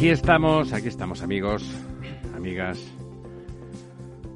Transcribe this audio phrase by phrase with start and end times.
[0.00, 1.62] Aquí estamos, aquí estamos amigos,
[2.34, 2.82] amigas.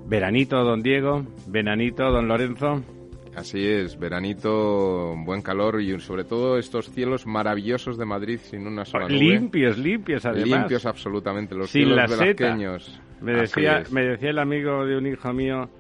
[0.05, 2.83] Veranito, don Diego, veranito, don Lorenzo.
[3.35, 8.85] Así es, veranito, buen calor y sobre todo estos cielos maravillosos de Madrid sin una
[8.85, 9.19] sola nube.
[9.19, 10.61] Limpios, limpios además.
[10.61, 12.79] Limpios absolutamente, los Sin cielos la.
[13.23, 15.71] Me decía, me decía el amigo de un hijo mío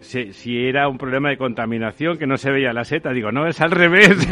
[0.00, 3.10] si, si era un problema de contaminación, que no se veía la seta.
[3.10, 4.08] Digo, no, es al revés.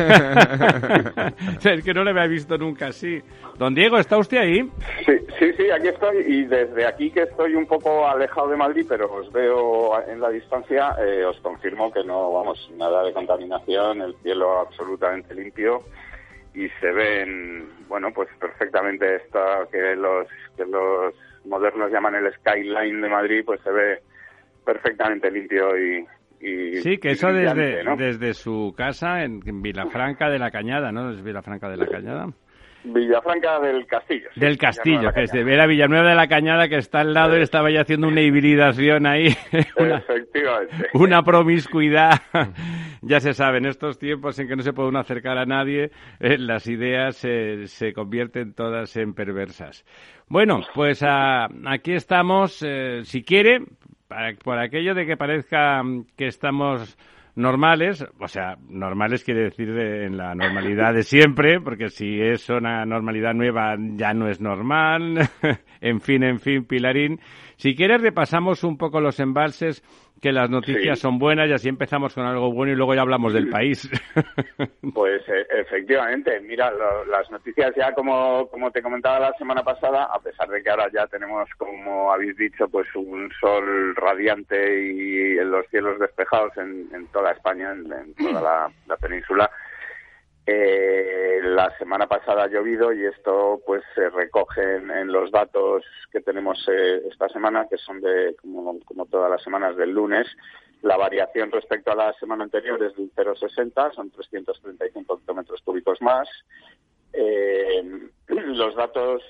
[1.64, 3.22] es que no lo había visto nunca así.
[3.58, 4.68] Don Diego, ¿está usted ahí?
[5.04, 8.86] Sí, sí, sí, aquí estoy y desde aquí que estoy un poco alejado de Madrid,
[8.88, 14.02] pero os veo en la distancia, eh, os confirmo que no, vamos, nada de contaminación,
[14.02, 15.82] el cielo absolutamente limpio
[16.54, 23.00] y se ven, bueno, pues perfectamente esta que los que los modernos llaman el skyline
[23.00, 24.00] de Madrid, pues se ve
[24.72, 26.04] perfectamente limpio y,
[26.40, 27.96] y Sí, que eso desde, ¿no?
[27.96, 31.10] desde su casa en, en Vilafranca de la Cañada, ¿no?
[31.10, 32.26] Es Vilafranca de la Cañada.
[32.84, 34.28] Villafranca del Castillo.
[34.32, 35.42] sí, Del Castillo, de que es de.
[35.42, 39.04] Vera Villanueva de la Cañada, que está al lado y estaba ya haciendo una hibridación
[39.06, 39.34] ahí,
[39.76, 40.86] una, Efectivamente.
[40.94, 42.12] una promiscuidad.
[43.02, 45.90] ya se sabe, en estos tiempos en que no se puede uno acercar a nadie,
[46.20, 49.84] eh, las ideas se- se convierten todas en perversas.
[50.28, 53.58] Bueno, pues ah, aquí estamos, eh, si quiere,
[54.08, 56.96] para- por aquello de que parezca mm, que estamos
[57.36, 62.48] normales, o sea, normales quiere decir de- en la normalidad de siempre, porque si es
[62.50, 65.18] una normalidad nueva ya no es normal.
[65.80, 67.20] en fin, en fin, Pilarín.
[67.56, 69.82] Si quieres repasamos un poco los embalses,
[70.20, 71.02] que las noticias Sí.
[71.02, 73.88] son buenas y así empezamos con algo bueno y luego ya hablamos del país.
[74.94, 80.04] Pues eh, efectivamente, mira, lo- las noticias ya como, como te comentaba la semana pasada,
[80.12, 85.34] a pesar de que ahora ya tenemos, como habéis dicho, pues un sol radiante y
[85.44, 89.50] los cielos despejados en, en toda España, en, en toda la, la península,
[90.50, 96.22] eh, la semana pasada ha llovido y esto pues se recoge en, los datos que
[96.22, 100.26] tenemos eh, esta semana, que son de, como, todas las semanas, del lunes.
[100.80, 106.26] La variación respecto a la semana anterior es del 0,60, son 335 hectómetros cúbicos más.
[107.12, 109.22] Eh, los datos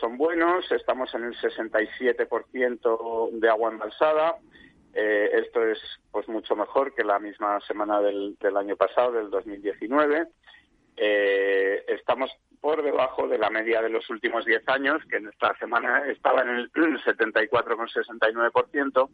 [0.00, 4.36] son buenos, estamos en el 67% de agua embalsada.
[4.94, 5.78] Esto es
[6.10, 10.28] pues mucho mejor que la misma semana del año pasado, del 2019.
[10.96, 12.30] Eh, estamos
[12.60, 16.42] por debajo de la media de los últimos 10 años, que en esta semana estaba
[16.42, 19.08] en el 74,69%.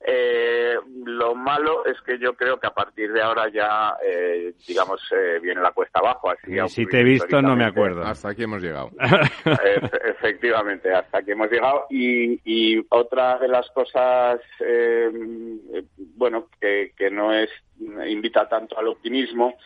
[0.00, 0.76] Eh,
[1.06, 5.40] lo malo es que yo creo que a partir de ahora ya, eh, digamos, eh,
[5.42, 6.30] viene la cuesta abajo.
[6.30, 8.04] Así ha si te he visto no me acuerdo.
[8.04, 8.90] Hasta aquí hemos llegado.
[8.90, 11.86] Efe- Efectivamente, hasta aquí hemos llegado.
[11.90, 15.10] Y, y otra de las cosas, eh,
[15.74, 15.82] eh,
[16.16, 17.50] bueno, que, que no es
[18.06, 19.56] invita tanto al optimismo,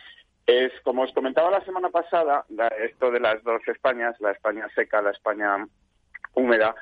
[0.45, 2.45] es, como os comentaba la semana pasada,
[2.79, 5.67] esto de las dos Españas, la España seca, la España
[6.33, 6.75] húmeda,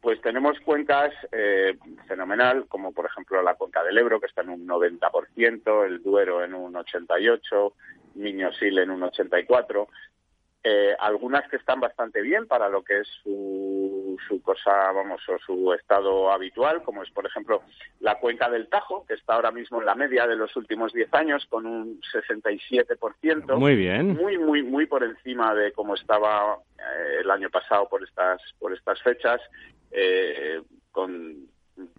[0.00, 4.50] pues tenemos cuencas eh, fenomenal, como por ejemplo la cuenca del Ebro, que está en
[4.50, 7.72] un 90%, el Duero en un 88%,
[8.14, 9.88] Miñosil en un 84%,
[10.64, 15.38] eh, algunas que están bastante bien para lo que es su, su cosa, vamos, o
[15.38, 17.62] su estado habitual, como es, por ejemplo,
[18.00, 21.14] la cuenca del Tajo, que está ahora mismo en la media de los últimos 10
[21.14, 23.56] años, con un 67%.
[23.56, 24.14] Muy bien.
[24.14, 28.72] Muy, muy, muy por encima de cómo estaba eh, el año pasado por estas, por
[28.72, 29.40] estas fechas,
[29.92, 31.46] eh, con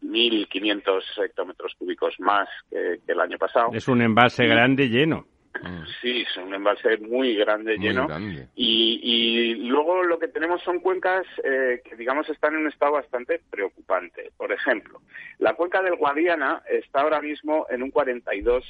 [0.03, 3.69] 1.500 hectómetros cúbicos más que, que el año pasado.
[3.71, 5.25] Es un envase grande lleno.
[6.01, 8.07] Sí, es un embalse muy grande, Muy lleno.
[8.07, 8.47] grande.
[8.55, 12.93] Y, y luego lo que tenemos son cuencas eh, que, digamos, están en un estado
[12.93, 14.31] bastante preocupante.
[14.37, 15.01] Por ejemplo,
[15.39, 18.61] la cuenca del Guadiana está ahora mismo en un 42%.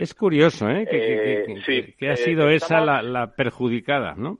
[0.00, 0.86] Es curioso, ¿eh?
[0.90, 4.38] Que, Eh, que- sí, que- que ha eh, sido esa la, la perjudicada, ¿no?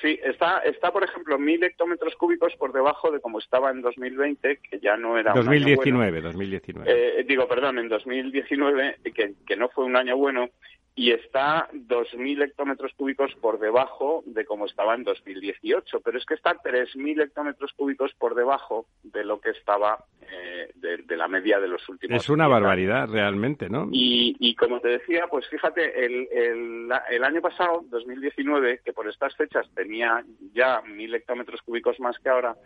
[0.00, 4.58] Sí, está, está, por ejemplo, mil hectómetros cúbicos por debajo de como estaba en 2020,
[4.58, 5.60] que ya no era un año bueno.
[5.76, 6.86] 2019, 2019.
[7.20, 10.50] Eh, digo, perdón, en 2019, que, que no fue un año bueno.
[10.98, 16.34] Y está 2.000 hectómetros cúbicos por debajo de como estaba en 2018, pero es que
[16.34, 21.68] está 3.000 hectómetros cúbicos por debajo de lo que estaba eh, de, la media de
[21.68, 22.20] los últimos.
[22.20, 23.88] Es una barbaridad realmente, ¿no?
[23.92, 29.36] Y, como te decía, pues fíjate, el, el, el, año pasado, 2019, que por estas
[29.36, 32.56] fechas tenía ya 1.000 hectómetros cúbicos más que ahora,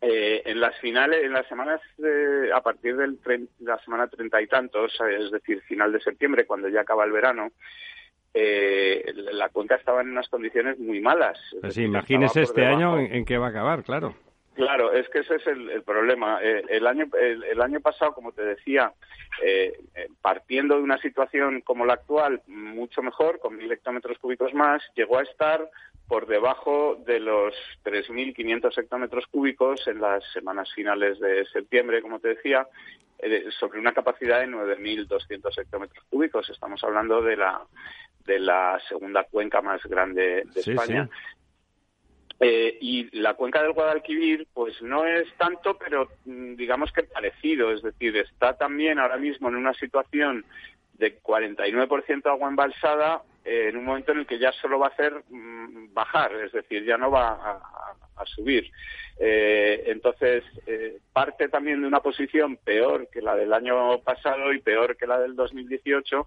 [0.00, 1.80] eh, en las finales, en las semanas
[2.54, 6.82] a partir de la semana treinta y tantos, es decir, final de septiembre, cuando ya
[6.82, 7.50] acaba el verano,
[8.34, 11.38] eh, la cuenca estaba en unas condiciones muy malas.
[11.60, 14.14] Pues imagínese este año en, qué va a acabar, claro.
[14.58, 16.40] Claro, es que ese es el, problema.
[16.42, 18.92] Eh, el, año, el, año pasado, como te decía,
[20.20, 25.18] partiendo de una situación como la actual, mucho mejor, con mil hectómetros cúbicos más, llegó
[25.18, 25.70] a estar
[26.08, 32.28] por debajo de los 3.500 hectómetros cúbicos en las semanas finales de septiembre, como te
[32.28, 32.66] decía,
[33.18, 36.48] eh, sobre una capacidad de 9.200 hectómetros cúbicos.
[36.48, 37.60] Estamos hablando de la,
[38.24, 41.08] de la segunda cuenca más grande de España.
[42.40, 47.72] Eh, y la cuenca del Guadalquivir, pues no es tanto, pero mm, digamos que parecido.
[47.72, 50.44] Es decir, está también ahora mismo en una situación
[50.94, 55.24] de 49% agua embalsada en un momento en el que ya solo va a hacer
[55.30, 57.60] mm, bajar, es decir, ya no va
[58.16, 58.70] a, subir.
[59.18, 64.60] Eh, entonces, eh, parte también de una posición peor que la del año pasado y
[64.60, 66.26] peor que la del 2018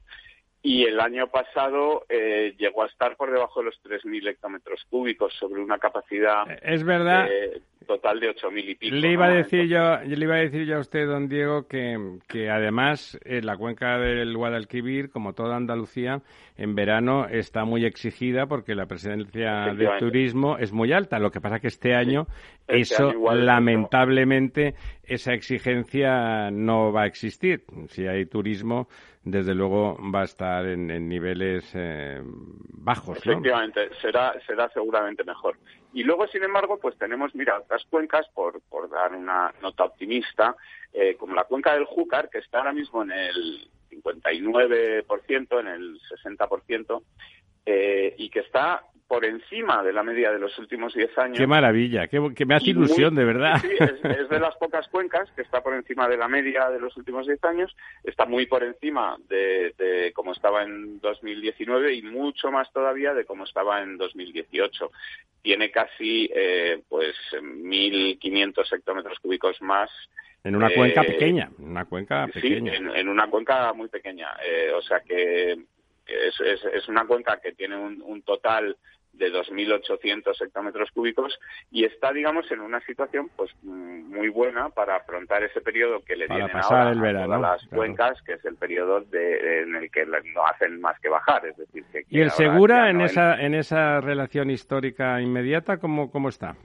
[0.63, 5.33] y el año pasado eh, llegó a estar por debajo de los 3.000 hectómetros cúbicos
[5.33, 8.95] sobre una capacidad es verdad eh, total de 8.000 y pico.
[8.95, 11.97] Le iba a decir yo, le iba a decir yo a usted, don Diego, que,
[12.27, 16.21] que además eh, la cuenca del Guadalquivir, como toda Andalucía,
[16.57, 21.19] en verano está muy exigida porque la presidencia de turismo es muy alta.
[21.19, 22.27] Lo que pasa que este año
[22.67, 27.63] este eso lamentablemente esa exigencia no va a existir.
[27.89, 28.87] Si hay turismo
[29.23, 33.17] desde luego va a estar en, niveles eh, bajos.
[33.17, 35.57] Efectivamente, será, será seguramente mejor.
[35.93, 40.55] Y luego, sin embargo, pues tenemos, mira, otras cuencas, por, por dar una nota optimista,
[40.93, 45.99] eh, como la cuenca del Júcar, que está ahora mismo en el 59%, en el
[46.01, 47.03] 60%,
[47.65, 51.37] eh, y que está por encima de la media de los últimos 10 años.
[51.37, 53.57] Qué maravilla, que, me hace ilusión, de verdad.
[53.61, 56.95] Sí, es, de las pocas cuencas que está por encima de la media de los
[56.95, 57.75] últimos 10 años,
[58.05, 63.25] está muy por encima de, de como estaba en 2019 y mucho más todavía de
[63.25, 64.89] como estaba en 2018.
[65.41, 69.89] Tiene casi eh, pues 1.500 hectómetros cúbicos más
[70.45, 72.71] en una cuenca eh, pequeña, una cuenca pequeña.
[72.77, 74.29] Sí, en, una cuenca muy pequeña.
[74.41, 78.77] Eh, o sea que es, es, es, una cuenca que tiene un, un total
[79.13, 81.37] de 2.800 hectómetros cúbicos
[81.69, 86.27] y está, digamos, en una situación pues muy buena para afrontar ese periodo que le
[86.27, 89.91] para pasar ahora el verano, a las cuencas, que es el periodo de, en el
[89.91, 91.45] que no hacen más que bajar.
[91.45, 96.29] Es decir, que ¿Y el Segura en, esa, en esa relación histórica inmediata cómo, cómo
[96.29, 96.55] está?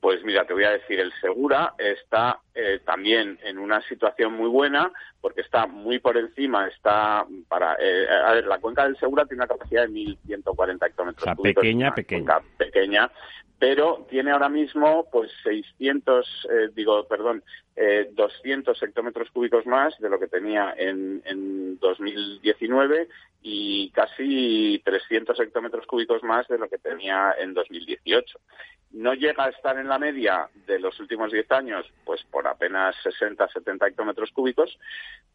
[0.00, 4.48] Pues mira, te voy a decir, el Segura está eh, también en una situación muy
[4.48, 7.76] buena porque está muy por encima, está para...
[7.80, 11.34] Eh, a ver, la cuenca del Segura tiene una capacidad de 1.140 hectómetros o sea,
[11.34, 12.38] pequeña, pequeña.
[12.56, 13.10] Pequeña,
[13.58, 17.42] pero tiene ahora mismo pues 600, eh, digo, perdón,
[17.80, 23.08] eh, 200 hectómetros cúbicos más de lo que tenía en, en 2019
[23.42, 28.38] y casi 300 hectómetros cúbicos más de lo que tenía en 2018.
[28.90, 32.96] No llega a estar en la media de los últimos 10 años, pues por apenas
[33.02, 34.78] 60, 70 hectómetros cúbicos,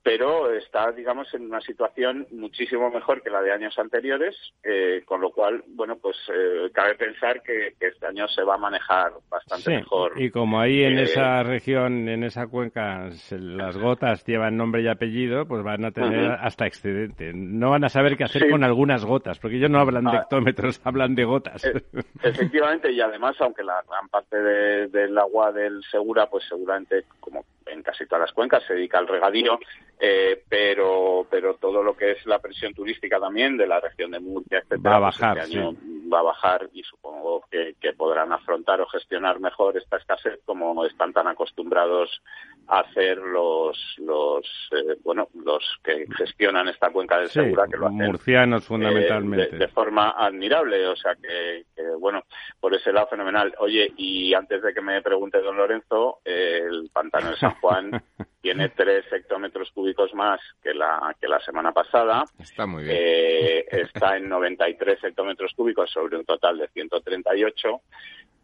[0.01, 5.21] pero está, digamos, en una situación muchísimo mejor que la de años anteriores, eh, con
[5.21, 9.13] lo cual, bueno, pues eh, cabe pensar que, que, este año se va a manejar
[9.29, 10.19] bastante sí, mejor.
[10.19, 15.45] Y como ahí en esa región, en esa cuenca, las gotas llevan nombre y apellido,
[15.45, 16.37] pues van a tener uh -huh.
[16.41, 17.31] hasta excedente.
[17.33, 18.49] No van a saber qué hacer sí.
[18.49, 20.21] con algunas gotas, porque ellos no hablan de ah.
[20.21, 21.63] hectómetros, hablan de gotas.
[21.65, 21.83] E
[22.23, 27.45] efectivamente, y además, aunque la gran parte de, del agua del Segura, pues seguramente, como
[27.65, 29.59] en casi todas las cuencas se dedica al regadío,
[29.99, 34.19] eh, pero pero todo lo que es la presión turística también de la región de
[34.19, 36.09] Murcia, etcétera, va a bajar, pues este año sí.
[36.09, 40.85] va a bajar y supongo que, que, podrán afrontar o gestionar mejor esta escasez como
[40.85, 42.21] están tan acostumbrados
[42.67, 47.97] hacer los los eh, bueno los que gestionan esta cuenca del Segura que lo hacen
[47.97, 52.23] murcianos fundamentalmente eh, de, de, forma admirable, o sea que, que, bueno
[52.59, 53.53] por ese lado fenomenal.
[53.59, 57.91] Oye y antes de que me pregunte don Lorenzo el pantano de San Juan
[58.43, 62.25] tiene tres hectómetros cúbicos más que la, que la semana pasada.
[62.37, 62.97] Está muy bien.
[62.99, 67.81] Eh, está en 93 hectómetros cúbicos sobre un total de 138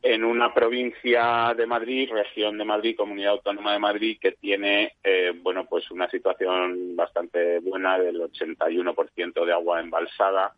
[0.02, 5.34] en una provincia de Madrid, región de Madrid, comunidad autónoma de Madrid, que tiene, eh,
[5.36, 10.54] bueno, pues una situación bastante buena del 81% de agua embalsada,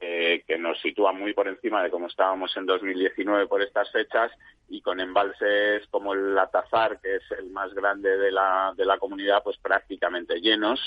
[0.00, 4.30] eh, que nos sitúa muy por encima de cómo estábamos en 2019 por estas fechas
[4.68, 8.98] y con embalses como el Atazar, que es el más grande de la, de la
[8.98, 10.80] comunidad, pues prácticamente llenos,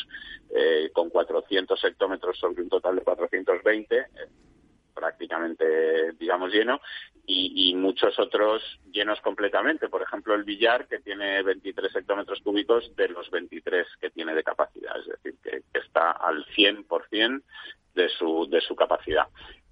[0.49, 4.05] eh, con 400 hectómetros sobre un total de 420
[4.93, 6.79] prácticamente, digamos, lleno,
[7.25, 8.61] y, muchos otros
[8.91, 9.89] llenos completamente.
[9.89, 14.43] Por ejemplo, el billar, que tiene 23 hectómetros cúbicos de los 23 que tiene de
[14.43, 17.41] capacidad, es decir, que, que está al 100%
[17.95, 19.27] de su, de su capacidad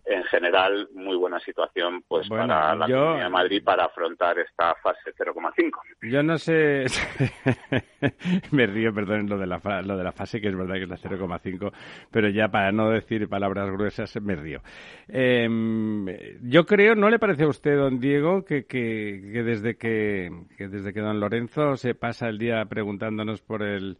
[0.05, 5.13] en general muy buena situación pues para la Comunidad de Madrid para afrontar esta fase
[5.17, 5.71] 0,5.
[6.01, 6.85] Yo no sé,
[8.51, 10.89] me río, perdón, lo de la lo de la fase que es verdad que es
[10.89, 11.71] la 0,5,
[12.11, 14.61] pero ya para no decir palabras gruesas me río.
[15.07, 16.05] Em,
[16.41, 20.67] yo creo, ¿no le parece a usted, don Diego, que, que, que desde que, que
[20.67, 23.97] desde que don Lorenzo se pasa el día preguntándonos por el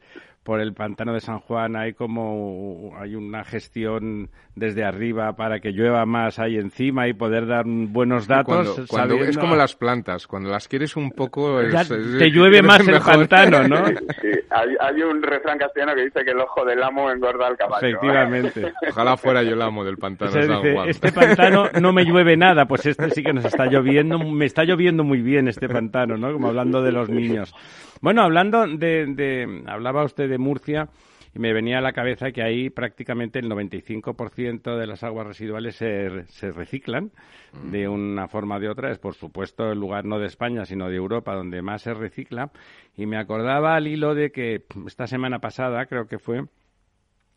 [0.50, 5.70] por el pantano de San Juan hay como hay una gestión desde arriba para que
[5.72, 8.88] llueva más ahí encima y poder dar buenos datos.
[8.90, 11.60] Cuando, Es como las plantas, cuando las quieres un poco...
[11.62, 13.86] te llueve más el pantano, ¿no?
[13.90, 17.86] Sí, hay, un refrán castellano que dice que el ojo del amo engorda al caballo.
[17.86, 18.74] Efectivamente.
[18.90, 20.90] Ojalá fuera yo el amo del pantano de San Juan.
[20.90, 24.64] Este pantano no me llueve nada, pues este sí que nos está lloviendo, me está
[24.64, 26.34] lloviendo muy bien este pantano, ¿no?
[26.34, 27.54] Como hablando de los niños.
[28.02, 30.90] Bueno, hablando de, hablaba usted de Murcia
[31.36, 35.76] y me venía a la cabeza que ahí prácticamente el 95% de las aguas residuales
[35.76, 37.12] se, se reciclan
[37.72, 38.92] de una forma o de otra.
[38.92, 42.52] Es, por supuesto, el lugar no de España, sino de Europa donde más se recicla.
[42.96, 46.46] Y me acordaba al hilo de que esta semana pasada, creo que fue,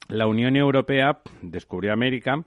[0.08, 2.44] la Unión Europea descubrió América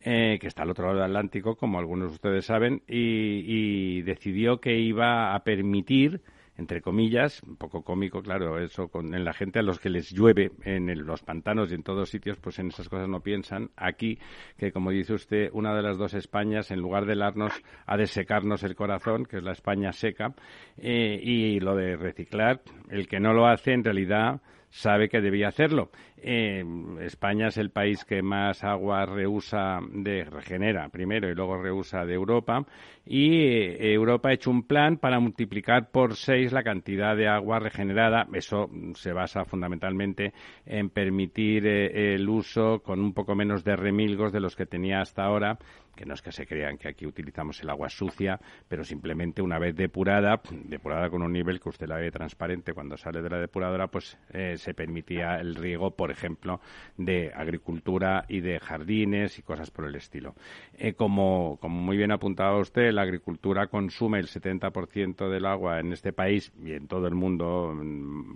[0.00, 4.02] eh, que está al otro lado del Atlántico, como algunos de ustedes saben, y, y
[4.02, 6.22] decidió que iba a permitir
[6.56, 10.10] entre comillas, un poco cómico, claro, eso con, en la gente a los que les
[10.10, 13.70] llueve en los pantanos y en todos sitios, pues en esas cosas no piensan.
[13.76, 14.18] Aquí,
[14.58, 17.52] que como dice usted, una de las dos Españas, en lugar de helarnos,
[17.86, 20.34] ha de secarnos el corazón, que es la España seca,
[20.76, 24.40] eh, y lo de reciclar, el que no lo hace, en realidad,
[24.72, 25.90] sabe que debía hacerlo.
[26.24, 26.64] Eh,
[27.00, 32.14] España es el país que más agua reusa de regenera primero y luego reusa de
[32.14, 32.64] Europa
[33.04, 37.58] y eh, Europa ha hecho un plan para multiplicar por seis la cantidad de agua
[37.58, 38.28] regenerada.
[38.32, 40.32] Eso se basa fundamentalmente
[40.64, 45.00] en permitir eh, el uso con un poco menos de remilgos de los que tenía
[45.00, 45.58] hasta ahora
[45.96, 49.58] que no es que se crean que aquí utilizamos el agua sucia, pero simplemente una
[49.58, 53.38] vez depurada, depurada con un nivel que usted la ve transparente cuando sale de la
[53.38, 54.16] depuradora, pues
[54.54, 56.60] se permitía el riego, por ejemplo,
[56.96, 60.34] de agricultura y de jardines y cosas por el estilo.
[60.78, 65.92] Eh, como, como muy bien apuntaba usted, la agricultura consume el 70% del agua en
[65.92, 67.80] este país y en todo el mundo mm,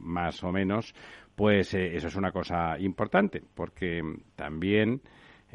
[0.02, 0.94] más o menos,
[1.34, 4.02] pues eh, eso es una cosa importante, porque
[4.34, 5.00] también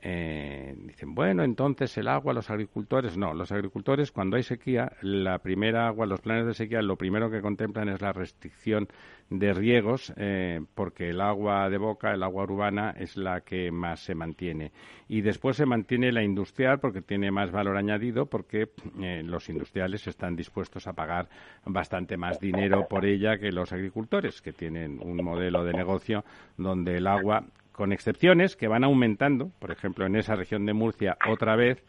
[0.03, 3.17] eh, dicen, bueno, entonces el agua, los agricultores.
[3.17, 7.29] No, los agricultores, cuando hay sequía, la primera agua, los planes de sequía, lo primero
[7.29, 8.87] que contemplan es la restricción
[9.29, 13.99] de riegos, eh, porque el agua de boca, el agua urbana, es la que más
[13.99, 14.71] se mantiene.
[15.07, 20.07] Y después se mantiene la industrial, porque tiene más valor añadido, porque eh, los industriales
[20.07, 21.29] están dispuestos a pagar
[21.63, 26.25] bastante más dinero por ella que los agricultores, que tienen un modelo de negocio
[26.57, 31.17] donde el agua con excepciones que van aumentando, por ejemplo, en esa región de Murcia
[31.29, 31.83] otra vez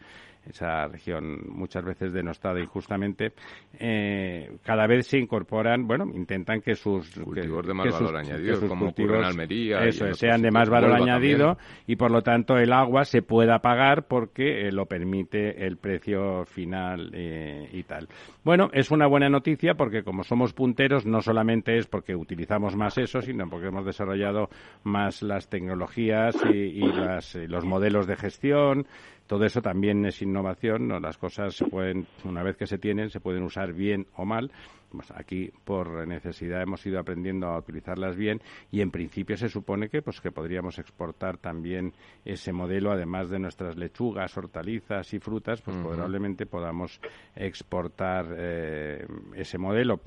[0.49, 3.33] esa región muchas veces denostada injustamente,
[3.79, 8.87] eh, cada vez se incorporan, bueno, intentan que sus cultivos de más valor añadido, como
[8.89, 11.57] ocurre en Almería, eso, sean de más valor añadido
[11.87, 16.45] y por lo tanto el agua se pueda pagar porque eh, lo permite el precio
[16.45, 18.07] final eh, y tal.
[18.43, 22.97] Bueno, es una buena noticia porque como somos punteros no solamente es porque utilizamos más
[22.97, 24.49] eso, sino porque hemos desarrollado
[24.83, 28.85] más las tecnologías y, y las, los modelos de gestión
[29.27, 30.99] todo eso también es innovación, ¿no?
[30.99, 34.51] las cosas se pueden, una vez que se tienen, se pueden usar bien o mal.
[34.91, 38.39] Pues aquí, por necesidad, hemos ido aprendiendo a utilizarlas bien
[38.69, 43.39] y, en principio, se supone que, pues, que podríamos exportar también ese modelo, además de
[43.39, 47.01] nuestras lechugas, hortalizas y frutas, pues probablemente podamos
[47.35, 49.99] exportar eh, ese modelo.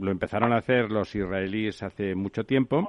[0.00, 2.88] lo empezaron a hacer los israelíes hace mucho tiempo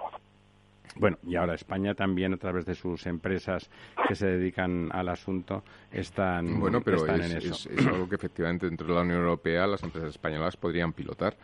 [0.95, 3.69] bueno, y ahora España también, a través de sus empresas
[4.07, 7.53] que se dedican al asunto, están, bueno, pero en eso.
[7.53, 11.35] Es, es, algo que efectivamente dentro de la Unión Europea las empresas españolas podrían pilotar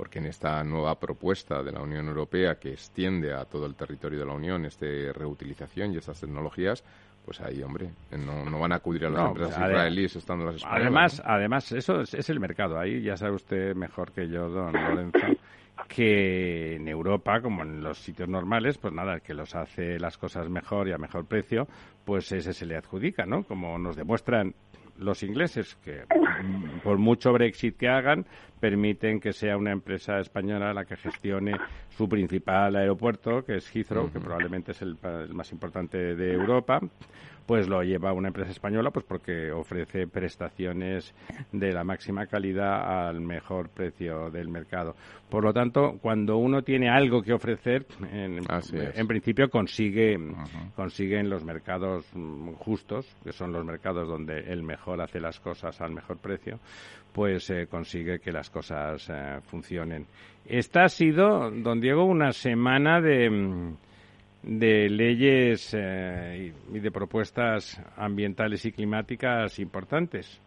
[0.00, 4.20] porque en esta nueva propuesta de la Unión Europea que extiende a todo el territorio
[4.20, 6.82] de la Unión esta reutilización y estas tecnologías,
[7.22, 10.82] pues ahí, hombre, no, van a acudir a las empresas israelíes estando las españolas.
[10.82, 12.78] Además, además eso es, el mercado.
[12.78, 15.18] Ahí ya sabe usted mejor que yo, don Lorenzo,
[15.88, 20.16] que en Europa, como en los sitios normales, pues nada, el que los hace las
[20.18, 21.66] cosas mejor y a mejor precio,
[22.04, 23.44] pues ese se le adjudica, ¿no?
[23.44, 24.54] Como nos demuestran
[24.98, 26.04] los ingleses, que
[26.84, 28.26] por mucho Brexit que hagan,
[28.60, 31.52] permiten que sea una empresa española la que gestione
[31.88, 34.96] su principal aeropuerto, que es Heathrow, que probablemente es el,
[35.32, 36.80] más importante de Europa,
[37.46, 41.14] pues lo lleva una empresa española, pues porque ofrece prestaciones
[41.52, 44.94] de la máxima calidad al mejor precio del mercado.
[45.28, 50.18] Por lo tanto, cuando uno tiene algo que ofrecer, en, principio consigue,
[50.74, 55.38] consigue en los mercados mm, justos, que son los mercados donde el mejor hace las
[55.40, 56.58] cosas al mejor precio,
[57.12, 60.06] pues eh, consigue que las cosas eh, funcionen.
[60.46, 63.76] Esta ha sido, don Diego, una semana de, mm,
[64.42, 70.40] de leyes eh, y de propuestas ambientales y climáticas importantes.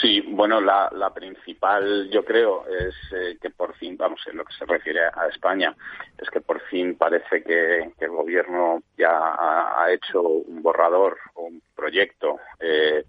[0.00, 4.64] Sí, bueno, la, principal, yo creo, es que por fin, vamos, en lo que se
[4.64, 5.74] refiere a España,
[6.18, 11.62] es que por fin parece que, el gobierno ya ha, hecho un borrador o un
[11.76, 13.04] proyecto eh,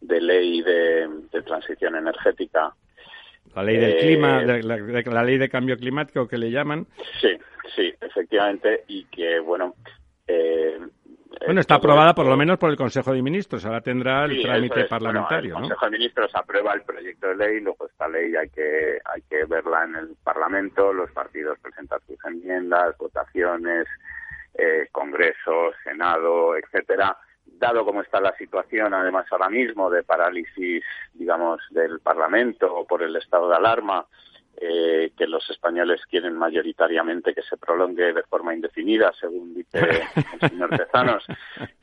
[0.00, 1.08] de ley de,
[1.46, 2.74] transición energética.
[3.54, 6.86] La ley del clima, eh, la, ley de cambio climático que le llaman.
[7.20, 7.36] Sí,
[7.76, 9.74] sí, efectivamente, y que, bueno.
[10.26, 10.78] Eh,
[11.44, 14.84] bueno, está aprobada por lo menos por el Consejo de Ministros, ahora tendrá el trámite
[14.84, 15.54] parlamentario.
[15.54, 19.22] el Consejo de Ministros aprueba el proyecto de ley, luego esta ley hay que, hay
[19.22, 23.86] que verla en el Parlamento, los partidos presentan sus enmiendas, votaciones,
[24.54, 27.16] eh, Congreso, Senado, etcétera
[27.62, 33.14] dado cómo está la situación, además ahora mismo de parálisis, digamos, del Parlamento por el
[33.14, 34.04] estado de alarma,
[34.60, 39.78] eh, que los españoles quieren mayoritariamente que se prolongue de forma indefinida, según dice
[40.40, 41.24] el señor Tezanos,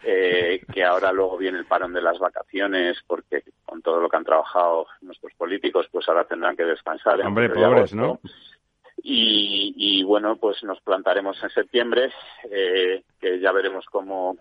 [0.03, 4.17] eh, que ahora luego viene el parón de las vacaciones, porque con todo lo que
[4.17, 7.21] han trabajado nuestros políticos, pues ahora tendrán que descansar.
[7.21, 8.19] Hombre, pobres, ¿no?
[9.01, 12.11] Y, y, bueno, pues nos plantaremos en septiembre,
[12.51, 14.35] eh, que ya veremos cómo,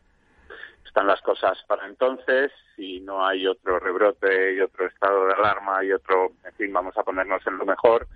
[0.89, 5.85] están las cosas para entonces, si no hay otro rebrote y otro estado de alarma
[5.85, 8.09] y otro, en fin, vamos a ponernos en lo mejor,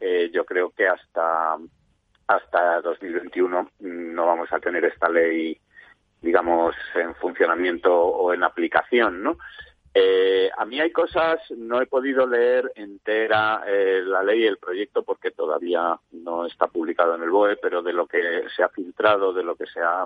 [0.00, 1.56] eh, yo creo que hasta
[2.26, 5.56] hasta 2021 no vamos a tener esta ley,
[6.20, 9.38] digamos, en funcionamiento o en aplicación, ¿no?
[9.94, 15.04] Eh, a mí hay cosas, no he podido leer entera eh, la ley el proyecto
[15.04, 19.32] porque todavía no está publicado en el BOE, pero de lo que se ha filtrado,
[19.32, 20.04] de lo que se ha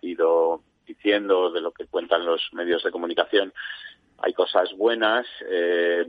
[0.00, 3.52] ido diciendo, de lo que cuentan los medios de comunicación,
[4.22, 6.06] hay cosas buenas eh,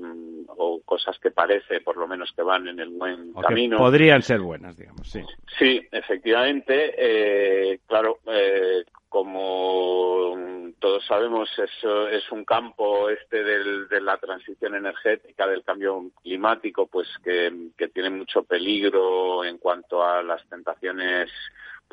[0.47, 3.77] o cosas que parece, por lo menos, que van en el buen camino.
[3.77, 5.21] podrían ser buenas, digamos, sí.
[5.57, 6.93] Sí, efectivamente.
[6.95, 10.37] Eh, claro, eh, como
[10.79, 17.07] todos sabemos, eso es un campo este de la transición energética, del cambio climático, pues
[17.23, 21.31] que, que tiene mucho peligro en cuanto a las tentaciones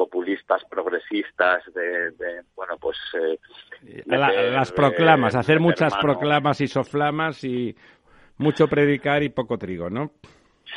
[0.01, 2.97] populistas, progresistas, de, bueno, pues...
[3.13, 3.39] Eh,
[4.07, 7.77] las proclamas, hacer muchas proclamas y soflamas y
[8.39, 10.13] mucho predicar y poco trigo, ¿no?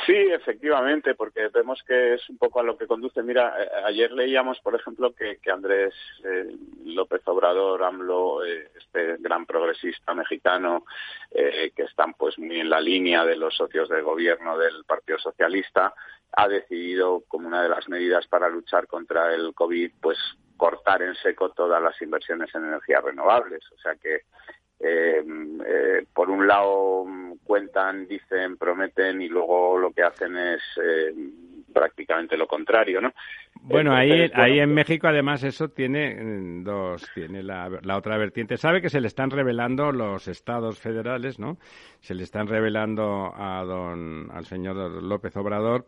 [0.04, 3.22] Sí, efectivamente, porque vemos que es un poco a lo que conduce.
[3.22, 10.12] Mira, eh, ayer leíamos, por ejemplo, que, Andrés eh, López Obrador, AMLO, este gran progresista
[10.12, 10.84] mexicano,
[11.32, 15.94] que están pues muy en la línea de los socios del gobierno del Partido Socialista,
[16.36, 20.18] ha decidido como una de las medidas para luchar contra el COVID, pues
[20.56, 23.62] cortar en seco todas las inversiones en energías renovables.
[23.72, 24.22] O sea que,
[24.80, 25.24] eh,
[25.66, 27.06] eh, por un lado,
[27.44, 31.14] cuentan, dicen, prometen y luego lo que hacen es eh,
[31.72, 33.12] prácticamente lo contrario, ¿no?
[33.60, 38.56] Bueno, ahí, ahí en México además eso tiene mm, dos, tiene la, la, otra vertiente.
[38.56, 41.56] Sabe que se le están revelando los estados federales, ¿no?
[42.00, 45.84] Se le están revelando a don, al señor López Obrador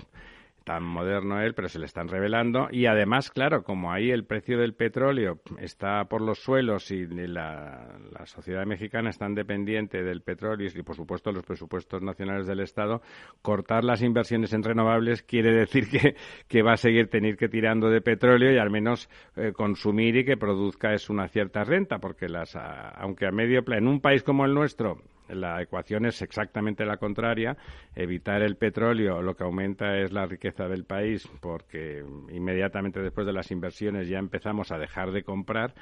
[0.67, 2.67] tan moderno él, pero se le están revelando.
[2.73, 8.01] Y además, claro, como ahí el precio del petróleo está por los suelos y la,
[8.25, 13.01] sociedad mexicana es tan dependiente del petróleo y, por supuesto, los presupuestos nacionales del Estado,
[13.43, 16.17] cortar las inversiones en renovables quiere decir que,
[16.49, 20.25] que va a seguir tener que tirando de petróleo y al menos eh, consumir y
[20.25, 24.45] que produzca es una cierta renta, porque las, aunque a medio en un país como
[24.45, 24.99] el nuestro,
[25.29, 27.57] la ecuación es exactamente la contraria.
[27.95, 33.33] Evitar el petróleo lo que aumenta es la riqueza del país porque inmediatamente después de
[33.33, 35.75] las inversiones ya empezamos a dejar de comprar.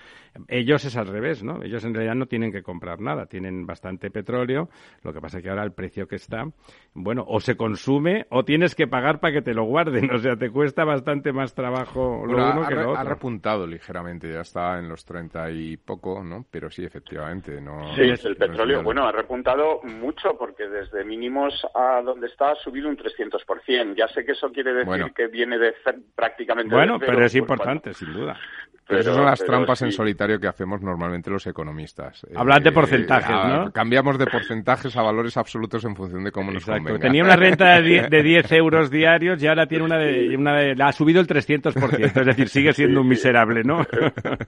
[0.48, 1.62] Ellos es al revés, ¿no?
[1.62, 4.68] Ellos en realidad no tienen que comprar nada, tienen bastante petróleo.
[5.02, 6.44] Lo que pasa es que ahora el precio que está,
[6.94, 10.10] bueno, o se consume o tienes que pagar para que te lo guarden.
[10.14, 12.96] O sea, te cuesta bastante más trabajo lo uno que lo otro.
[12.96, 16.46] Ha repuntado ligeramente, ya está en los 30 y poco, ¿no?
[16.50, 17.94] Pero sí, efectivamente, no.
[17.96, 19.33] Sí, el petróleo, bueno, ha repuntado
[19.82, 23.94] mucho porque desde mínimos a donde está ha subido un 300%.
[23.96, 25.74] Ya sé que eso quiere decir que viene de
[26.14, 26.74] prácticamente.
[26.74, 28.38] Bueno, pero es importante, sin duda.
[28.86, 32.26] Pero, esas son las trampas en solitario que hacemos normalmente los economistas.
[32.34, 33.72] Hablar de eh, porcentajes, ¿no?
[33.72, 36.98] Cambiamos de porcentajes a valores absolutos en función de cómo nos convenga.
[36.98, 41.20] Tenía una renta de 10, euros diarios y ahora tiene una de, una ha subido
[41.20, 43.80] el 300%, es decir, sigue siendo un miserable, ¿no?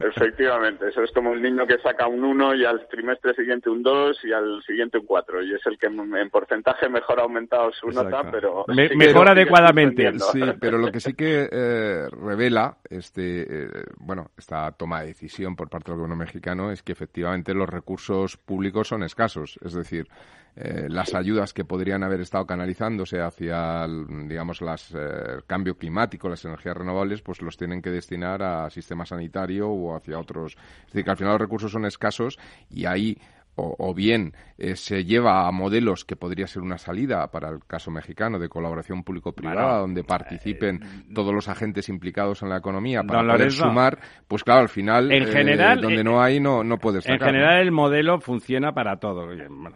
[0.01, 3.83] Efectivamente, eso es como un niño que saca un 1 y al trimestre siguiente un
[3.83, 7.73] 2 y al siguiente un 4 y es el que en porcentaje mejor ha aumentado
[7.73, 8.65] su nota, pero...
[8.69, 10.13] mejor adecuadamente.
[10.19, 13.69] Sí, pero lo que sí que eh, revela este, eh,
[13.99, 18.37] bueno, esta toma de decisión por parte del gobierno mexicano es que efectivamente los recursos
[18.37, 19.59] públicos son escasos.
[19.63, 20.09] Es decir,
[20.59, 26.31] eh, las ayudas que podrían haber estado canalizándose hacia, el, digamos, el eh, cambio climático,
[26.31, 30.57] las energías renovables, pues los tienen que destinar a sistema sanitario o hacia otros.
[30.87, 32.39] Es decir, que al final los recursos son escasos
[32.71, 33.19] y ahí
[33.57, 37.91] o, bien eh, se lleva a modelos que podría ser una salida para el caso
[37.91, 43.33] mexicano de colaboración público-privada, donde participen eh, todos los agentes implicados en la economía para
[43.33, 47.07] poder sumar, pues claro, al final, en eh, general, donde no hay, no, no puedes
[47.09, 49.27] En general, el modelo funciona para todo.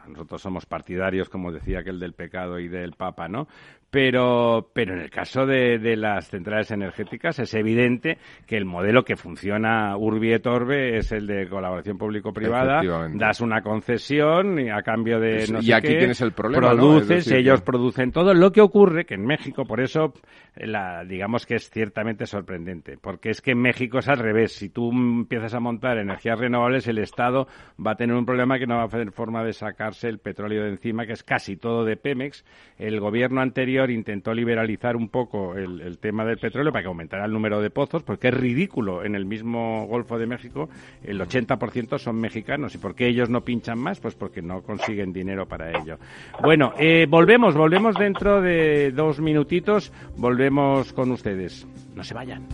[0.08, 3.48] nosotros somos partidarios, como decía aquel del pecado y del Papa, ¿no?
[3.90, 9.04] Pero, pero en el caso de, de, las centrales energéticas es evidente que el modelo
[9.04, 12.82] que funciona Urbi et Orbe es el de colaboración público-privada.
[13.12, 16.70] Das una concesión y a cambio de no y aquí tienes el problema.
[16.70, 18.32] Produces, ellos producen todo.
[18.32, 20.14] Lo que ocurre que en México, por eso,
[20.54, 24.52] la, digamos que es ciertamente sorprendente, porque es que en México es al revés.
[24.52, 27.48] Si tú empiezas a montar energías renovables, el Estado
[27.84, 30.62] va a tener un problema que no va a hacer forma de sacarse el petróleo
[30.62, 32.44] de encima, que es casi todo de Pemex.
[32.78, 37.32] El gobierno anterior intentó liberalizar un poco el, tema del petróleo para que aumentara el
[37.32, 39.04] número de pozos, porque es ridículo.
[39.04, 40.68] En el mismo Golfo de México
[41.04, 42.74] el 80% son mexicanos.
[42.74, 44.00] ¿Y por qué ellos no pinchan más?
[44.00, 45.98] Pues porque no consiguen dinero para ello.
[46.42, 49.92] Bueno, eh, volvemos, volvemos dentro de dos minutitos.
[50.16, 51.66] Volvemos con ustedes.
[51.94, 52.46] No se vayan.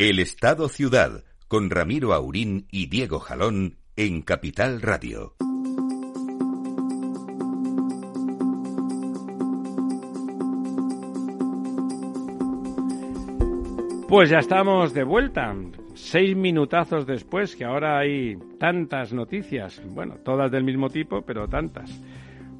[0.00, 5.34] El Estado Ciudad, con Ramiro Aurín y Diego Jalón en Capital Radio.
[14.08, 15.54] Pues ya estamos de vuelta.
[15.92, 19.82] Seis minutazos después, que ahora hay tantas noticias.
[19.84, 21.90] Bueno, todas del mismo tipo, pero tantas.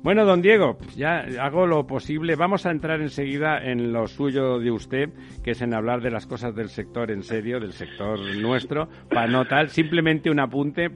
[0.03, 2.35] Bueno, don Diego, ya hago lo posible.
[2.35, 5.11] Vamos a entrar enseguida en lo suyo de usted,
[5.45, 9.27] que es en hablar de las cosas del sector en serio, del sector nuestro, para
[9.27, 10.91] no tal, simplemente un apunte,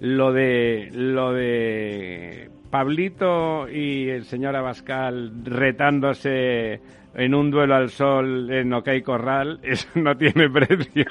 [0.00, 6.80] lo de lo de Pablito y el señor Abascal retándose
[7.14, 11.04] en un duelo al sol en OK Corral, eso no tiene precio.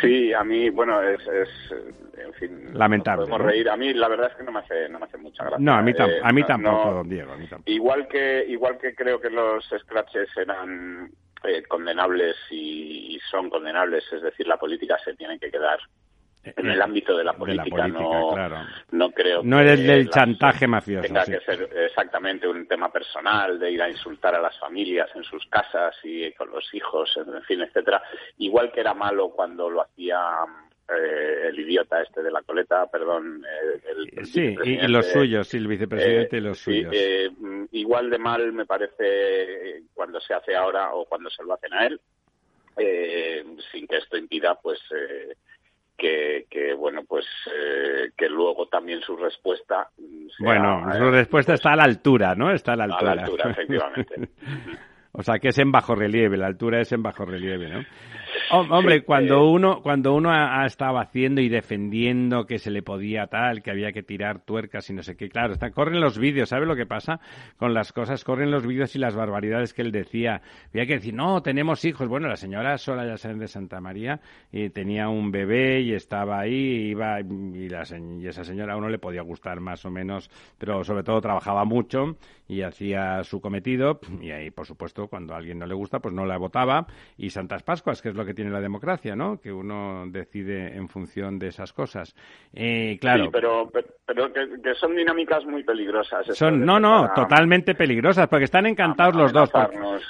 [0.00, 1.20] sí, a mí, bueno, es
[2.72, 3.26] Lamentable.
[3.26, 3.68] Podemos reír.
[3.68, 5.64] A mí la verdad es que no me hace, no me hace mucha gracia.
[5.64, 7.34] No, a mí, a mí eh, tampoco, don Diego.
[7.66, 11.10] Igual que, igual que creo que los scratches eran
[11.44, 15.78] eh, condenables y, son condenables, es decir, la política se tiene que quedar
[16.44, 18.34] en el ámbito de la política, no,
[18.90, 23.70] no creo no eres del chantaje mafioso tenga que ser exactamente un tema personal de
[23.70, 27.60] ir a insultar a las familias en sus casas y con los hijos en fin
[27.60, 28.02] etcétera
[28.38, 30.18] igual que era malo cuando lo hacía
[30.88, 33.44] eh, el idiota este de la coleta, perdón.
[33.44, 37.68] Eh, el, sí, y, los suyos, sí, el vicepresidente y los eh, suyos.
[37.70, 41.86] igual de mal me parece cuando se hace ahora o cuando se lo hacen a
[41.86, 42.00] él,
[43.70, 44.80] sin que esto impida, pues.
[46.02, 47.24] Que, que, bueno pues
[48.16, 49.88] que luego también su respuesta
[50.40, 53.50] bueno su respuesta está a la altura no está a la altura a la altura
[53.50, 54.14] efectivamente.
[55.14, 57.84] O sea que es en bajo relieve la altura es en bajo relieve no
[58.52, 63.62] hombre, cuando uno cuando uno ha, estado haciendo y defendiendo que se le podía tal,
[63.62, 66.66] que había que tirar tuercas y no sé qué, claro, está, corren los vídeos, ¿sabe
[66.66, 67.20] lo que pasa
[67.56, 68.24] con las cosas?
[68.24, 70.42] Corren los vídeos y las barbaridades que él decía.
[70.70, 72.08] Había que decir, no, tenemos hijos.
[72.08, 76.90] Bueno, la señora Sola ya de Santa María y tenía un bebé y estaba ahí
[76.90, 77.84] iba y, la,
[78.20, 81.64] y esa señora a uno le podía gustar más o menos, pero sobre todo trabajaba
[81.64, 82.16] mucho
[82.48, 86.14] y hacía su cometido y ahí, por supuesto, cuando a alguien no le gusta, pues
[86.14, 86.86] no la votaba
[87.16, 89.40] y Santas Pascuas, que es lo que tiene la democracia, ¿no?
[89.40, 92.14] Que uno decide en función de esas cosas.
[92.54, 93.24] Eh, claro.
[93.24, 93.70] Sí, pero,
[94.06, 96.26] pero, que, son dinámicas muy peligrosas.
[96.36, 99.50] Son, no, no, totalmente peligrosas, porque están encantados los dos.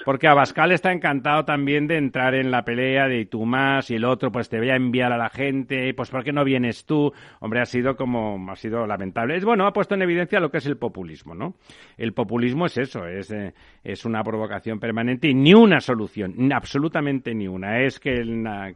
[0.04, 4.04] Porque, Abascal está encantado también de entrar en la pelea de tú más y el
[4.04, 7.12] otro, pues te voy a enviar a la gente, pues ¿por qué no vienes tú?
[7.40, 9.36] Hombre, ha sido como, ha sido lamentable.
[9.36, 11.54] Es bueno, ha puesto en evidencia lo que es el populismo, ¿no?
[11.96, 13.52] El populismo es eso, es, eh,
[13.84, 17.80] es una provocación permanente y ni una solución, absolutamente ni una.
[17.80, 18.21] Es que,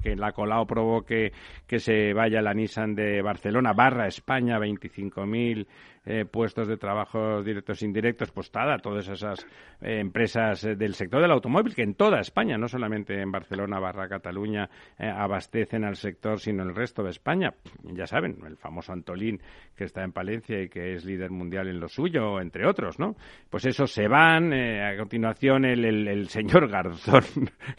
[0.03, 1.33] que la Colau provoque
[1.67, 5.67] que se vaya la Nissan de Barcelona, barra España, 25.000
[6.09, 9.45] eh, puestos de trabajo directos e indirectos, pues nada, todas esas
[9.81, 13.81] eh, empresas eh, del sector del automóvil que en toda España, no solamente en Barcelona
[13.81, 17.55] barra Cataluña, abastecen al sector, sino en el resto de España.
[17.83, 19.41] Ya saben, el famoso Antolín
[19.75, 23.17] que está en Palencia y que es líder mundial en lo suyo, entre otros, ¿no?
[23.51, 24.53] Pues esos se van.
[24.53, 27.25] a continuación, el, el, señor Garzón,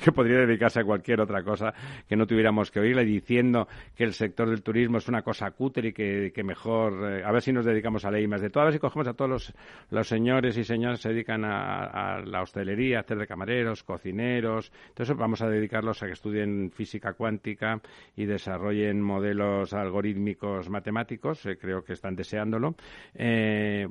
[0.04, 1.74] que podría dedicarse a cualquier otra cosa
[2.08, 5.90] que no tuviéramos que oírle, diciendo que el sector del turismo es una cosa cutre
[5.90, 8.76] y que, que mejor, a ver si nos dedicamos a y más de todas.
[8.76, 9.54] y cogemos a todos
[9.90, 14.72] los, señores y señoras que se dedican a, la hostelería, a hacer de camareros, cocineros.
[14.90, 17.82] Entonces vamos a dedicarlos a que estudien física cuántica
[18.16, 21.46] y desarrollen modelos algorítmicos matemáticos.
[21.46, 22.76] Eh, creo que están deseándolo.
[23.16, 23.88] Eh,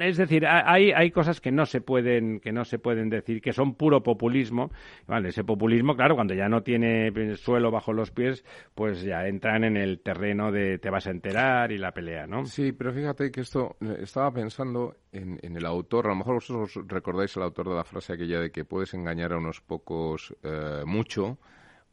[0.00, 3.52] es decir, hay, hay cosas que no se pueden que no se pueden decir que
[3.52, 4.70] son puro populismo.
[5.06, 9.64] Vale, ese populismo, claro, cuando ya no tiene suelo bajo los pies, pues ya entran
[9.64, 12.44] en el terreno de te vas a enterar y la pelea, ¿no?
[12.46, 16.78] Sí, pero fíjate que esto, eh, estaba pensando en, el autor, a lo mejor vosotros
[16.86, 20.82] recordáis el autor de la frase aquella de que puedes engañar a unos pocos eh,
[20.86, 21.38] mucho,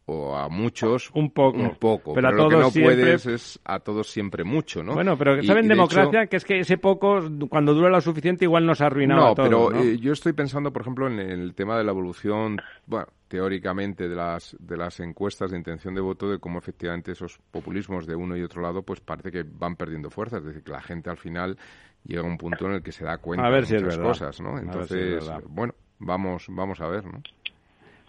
[0.05, 3.59] o a muchos un poco, un poco pero, a todos lo que no puedes es
[3.63, 4.93] a todos siempre mucho, ¿no?
[4.93, 8.81] Bueno, pero saben democracia que es que ese poco cuando dura lo suficiente igual nos
[8.81, 11.77] ha arruinado no, a todos, pero eh, yo estoy pensando, por ejemplo, en el tema
[11.77, 16.37] de la evolución, bueno, teóricamente de las de las encuestas de intención de voto de
[16.37, 20.39] cómo efectivamente esos populismos de uno y otro lado pues parece que van perdiendo fuerza,
[20.39, 21.57] es decir, que la gente al final
[22.03, 24.59] llega a un punto en el que se da cuenta de muchas cosas, ¿no?
[24.59, 27.21] Entonces, bueno, vamos vamos a ver, ¿no?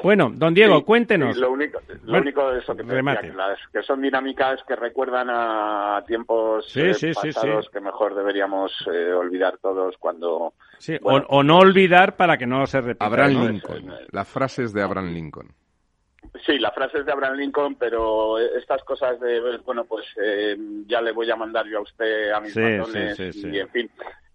[0.03, 1.37] Bueno, don Diego, cuéntenos.
[1.37, 4.77] lo único, lo único de eso que, me decía, que, las, que son dinámicas que
[4.77, 10.55] recuerdan a tiempos eh, pasados que mejor deberíamos eh, olvidar todos cuando...
[11.03, 13.07] o, no olvidar para que no se repita.
[13.07, 15.49] Abraham Lincoln, las frases de Abraham Lincoln.
[16.47, 21.13] Sí, las frases de Abraham Lincoln, pero estas cosas de, bueno, pues eh, ya le
[21.13, 23.91] voy a mandar yo a usted a mis matones y, en fin,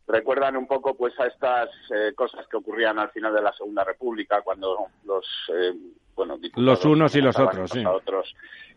[0.07, 3.83] recuerdan un poco pues a estas eh, cosas que ocurrían al final de la Segunda
[3.83, 5.73] República cuando los eh,
[6.15, 7.83] bueno los unos y los otros, sí.
[7.85, 8.33] otros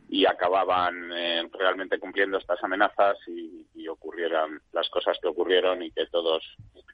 [0.09, 5.93] y acababan eh, realmente cumpliendo estas amenazas y, y, ocurrieran las cosas que ocurrieron y
[5.93, 6.43] que todos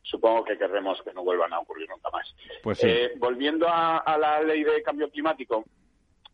[0.03, 2.35] supongo que querremos que no vuelvan a ocurrir nunca más.
[2.62, 2.92] Pues sí.
[3.16, 5.64] volviendo a la ley de cambio climático,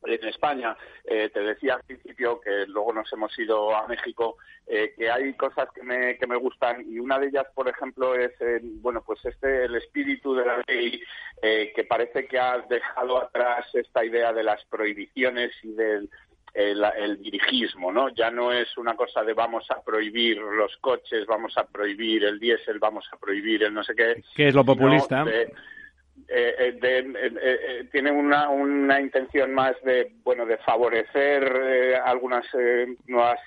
[0.05, 0.77] en España.
[1.05, 4.37] Eh, te decía al principio que luego nos hemos ido a México,
[4.67, 8.15] eh, que hay cosas que me, que me gustan y una de ellas, por ejemplo,
[8.15, 11.03] es, eh, bueno, pues este, el espíritu de la ley
[11.43, 16.09] que parece que ha dejado atrás esta idea de las prohibiciones y del
[16.55, 18.11] el, dirigismo, ¿no?
[18.11, 22.39] Ya no es una cosa de vamos a prohibir los coches, vamos a prohibir el
[22.39, 24.23] diésel, vamos a prohibir el no sé qué.
[24.35, 25.25] ¿Qué es lo populista?
[25.29, 25.53] Eh,
[26.35, 32.47] eh, eh, eh, tiene una, una intención más de bueno de favorecer algunas
[33.07, 33.39] nuevas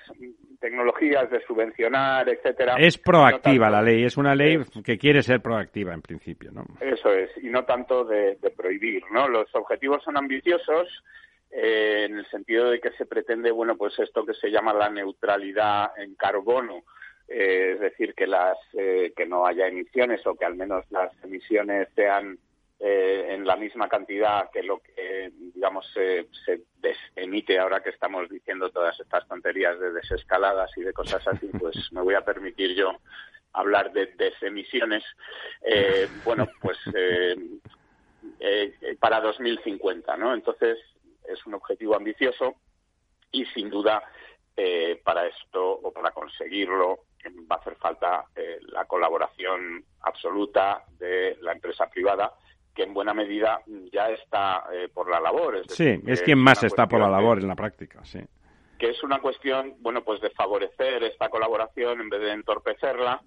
[0.60, 2.76] tecnologías, de subvencionar, etcétera.
[2.78, 6.64] Es proactiva la ley, es una ley que quiere ser proactiva en principio, ¿no?
[6.80, 9.28] Eso es, y no tanto de, prohibir, ¿no?
[9.28, 10.88] Los objetivos son ambiciosos
[11.50, 15.92] en el sentido de que se pretende, bueno, pues esto que se llama la neutralidad
[15.98, 16.84] en carbono,
[17.28, 22.38] es decir, que las que no haya emisiones o que al menos las emisiones sean
[22.88, 26.62] eh, en la misma cantidad que lo que, digamos, se, se
[27.16, 31.76] emite ahora que estamos diciendo todas estas tonterías de desescaladas y de cosas así, pues
[31.92, 32.92] me voy a permitir yo
[33.54, 35.04] hablar de desemisiones.
[35.64, 37.36] Eh, bueno, pues eh,
[39.00, 40.36] para 2050, ¿no?
[40.36, 40.78] Entonces,
[41.28, 42.54] es un objetivo ambicioso
[43.32, 44.04] y sin duda
[44.56, 47.00] eh, para esto o para conseguirlo
[47.52, 48.26] va a hacer falta
[48.68, 52.32] la colaboración absoluta de la empresa privada
[52.76, 53.62] que en buena medida
[53.92, 55.56] ya está eh, por la labor.
[55.56, 58.20] Es sí, es quien más está por la labor en la práctica, sí.
[58.78, 63.22] Que es una cuestión, bueno, pues de favorecer esta colaboración en vez de entorpecerla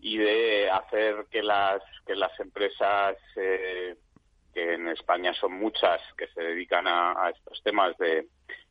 [0.00, 3.96] y de hacer que las que las empresas eh,
[4.52, 8.28] que en España son muchas que se dedican a, estos temas de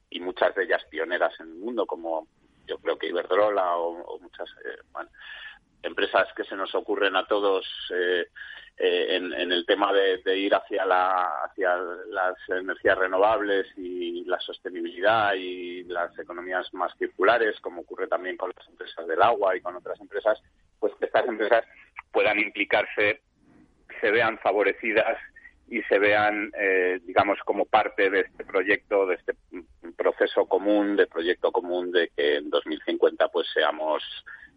[0.10, 2.28] y muchas de ellas pioneras en el mundo como
[2.66, 4.80] yo creo que Iberdrola o, muchas eh,
[5.84, 8.28] empresas que se nos ocurren a todos eh,
[8.78, 11.76] eh, en, el tema de, ir hacia, la, hacia
[12.10, 18.52] las energías renovables y la sostenibilidad y las economías más circulares, como ocurre también con
[18.56, 20.40] las empresas del agua y con otras empresas,
[20.80, 21.66] pues que estas empresas
[22.12, 23.22] puedan implicarse,
[24.00, 25.18] se vean favorecidas
[25.70, 29.34] y se vean, eh, digamos, como parte de este proyecto, de este
[29.98, 34.04] proceso común, de proyecto común de que en 2050 pues seamos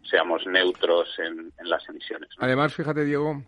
[0.09, 2.29] seamos neutros en, las emisiones.
[2.39, 3.43] Además, fíjate, Diego,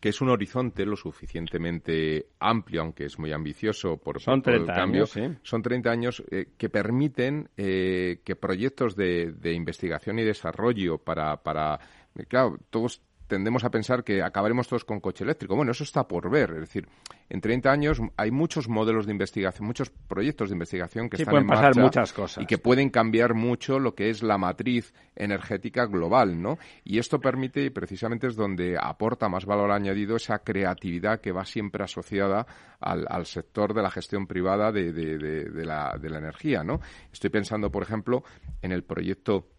[0.00, 4.78] que es un horizonte lo suficientemente amplio, aunque es muy ambicioso por, son 30 el
[4.78, 5.06] cambio.
[5.14, 10.98] Años, Son 30 años eh, que permiten eh, que proyectos de, de, investigación y desarrollo
[10.98, 11.78] para, para
[12.28, 15.56] claro, todos tendemos a pensar que acabaremos todos con coche eléctrico.
[15.56, 16.50] Bueno, eso está por ver.
[16.50, 16.88] Es decir,
[17.28, 21.44] en 30 años hay muchos modelos de investigación, muchos proyectos de investigación que están pueden
[21.44, 22.42] en pasar marcha muchas cosas.
[22.42, 26.58] y que pueden cambiar mucho lo que es la matriz energética global, ¿no?
[26.84, 31.44] Y esto permite, y precisamente es donde aporta más valor añadido esa creatividad que va
[31.44, 32.46] siempre asociada
[32.80, 36.80] al, sector de la gestión privada de, de, la, de la energía, ¿no?
[37.10, 38.22] Estoy pensando, por ejemplo,
[38.60, 39.53] en el proyecto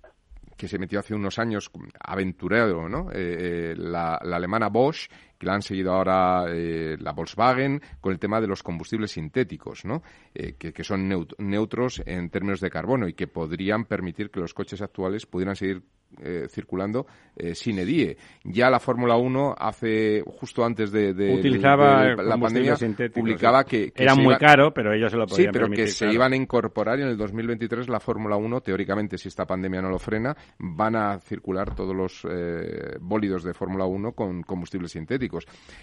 [0.58, 3.12] que se metió hace unos años aventurero, ¿no?
[3.12, 8.20] Eh, eh, la, alemana Bosch, que la han seguido ahora eh, la Volkswagen con el
[8.20, 10.02] tema de los combustibles sintéticos, ¿no?
[10.34, 14.82] que, que, son neutros en términos de carbono y que podrían permitir que los coches
[14.82, 15.84] actuales pudieran seguir
[16.22, 18.16] eh, circulando eh, sin EDIE.
[18.46, 22.76] Ya la Fórmula 1 hace justo antes de, Utilizaba la pandemia
[23.14, 26.32] publicaba que, era muy caro, pero ellos se lo podían Sí, pero que se iban
[26.32, 30.00] a incorporar y en el 2023 la Fórmula 1 teóricamente si esta pandemia no lo
[30.00, 34.96] frena van a circular todos los eh, bólidos de Fórmula 1 con combustibles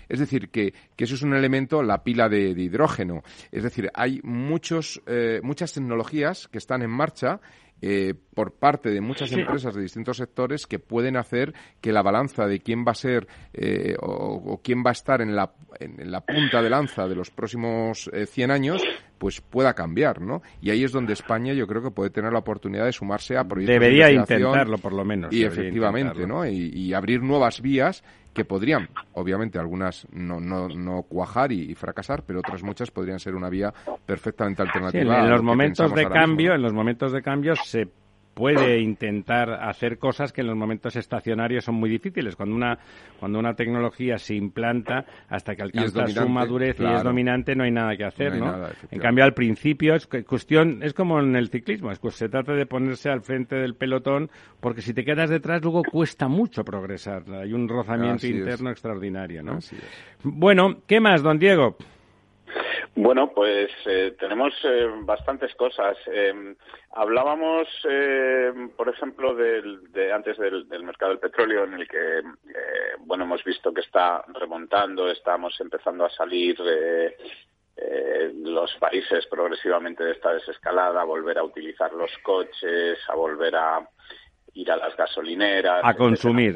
[0.09, 3.23] Es decir, que, que eso es un elemento, la pila de, de hidrógeno.
[3.51, 7.41] Es decir, hay muchos, eh, muchas tecnologías que están en marcha
[7.85, 12.47] eh, por parte de muchas empresas de distintos sectores que pueden hacer que la balanza
[12.47, 16.21] de quién va a ser eh, o, quién va a estar en la, en, la
[16.21, 18.83] punta de lanza de los próximos eh, 100 años
[19.19, 20.43] pues pueda cambiar, ¿no?
[20.61, 23.43] Y ahí es donde España yo creo que puede tener la oportunidad de sumarse a
[23.43, 25.33] proyectos Debería intentarlo, por lo menos.
[25.33, 26.47] Y efectivamente, ¿no?
[26.47, 32.41] y abrir nuevas vías que podrían, obviamente, algunas no, no, no cuajar y, fracasar, pero
[32.41, 33.73] otras muchas podrían ser una vía
[34.07, 35.21] perfectamente alternativa.
[35.21, 37.89] en, los momentos de cambio, en los momentos de cambio se
[38.35, 42.37] puede intentar hacer cosas que en los momentos estacionarios son muy difíciles.
[42.37, 42.79] Cuando una,
[43.21, 47.71] cuando una tecnología se implanta hasta que alcanza su madurez y es dominante, no hay
[47.71, 48.67] nada que hacer, ¿no?
[48.91, 52.67] en cambio, al principio es cuestión, es como en el ciclismo, es se trata de
[52.67, 57.23] ponerse al frente del pelotón, porque si te quedas detrás luego cuesta mucho progresar.
[57.33, 59.59] Hay un rozamiento interno extraordinario, ¿no?
[60.23, 61.77] Bueno, ¿qué más, don Diego?
[62.95, 65.97] Bueno, pues eh, tenemos eh, bastantes cosas.
[66.07, 66.55] Em,
[66.93, 72.23] hablábamos, em, por ejemplo, del, de antes del, mercado del petróleo, en el que, eh,
[73.01, 77.17] bueno, hemos visto que está remontando, estamos empezando a salir de
[78.35, 83.89] los países progresivamente de esta desescalada, a volver a utilizar los coches, a volver a
[84.55, 85.81] ir a las gasolineras.
[85.83, 86.55] A consumir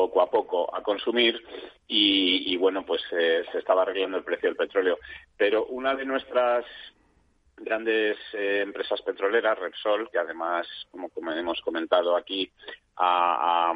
[0.00, 1.42] poco a poco a consumir
[1.86, 4.98] y, bueno, pues eh, se estaba arreglando el precio del petróleo.
[5.36, 6.64] Pero una de nuestras
[7.56, 12.50] grandes eh, empresas petroleras, Repsol, que además, como, hemos comentado aquí,
[12.96, 13.72] ha,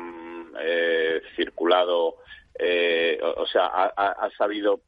[0.61, 2.17] eh, circulado,
[3.37, 4.81] o, sea, ha, sabido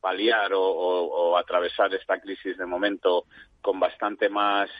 [0.00, 3.26] paliar o, atravesar esta crisis de momento
[3.60, 4.70] con bastante más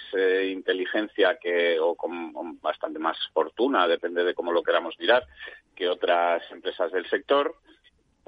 [0.44, 5.26] inteligencia que o con, bastante más fortuna, depende de cómo lo queramos mirar,
[5.74, 7.54] que otras empresas del sector,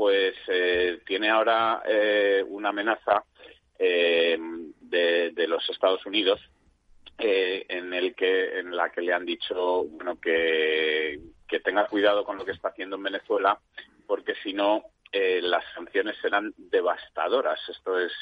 [0.00, 3.22] pues eh, tiene ahora eh, una amenaza
[3.79, 4.38] eh,
[4.81, 6.40] de, los Estados Unidos
[7.18, 12.38] en el que en la que le han dicho bueno que, que tenga cuidado con
[12.38, 13.61] lo que está haciendo en Venezuela
[14.07, 18.12] porque si no las sanciones serán devastadoras esto es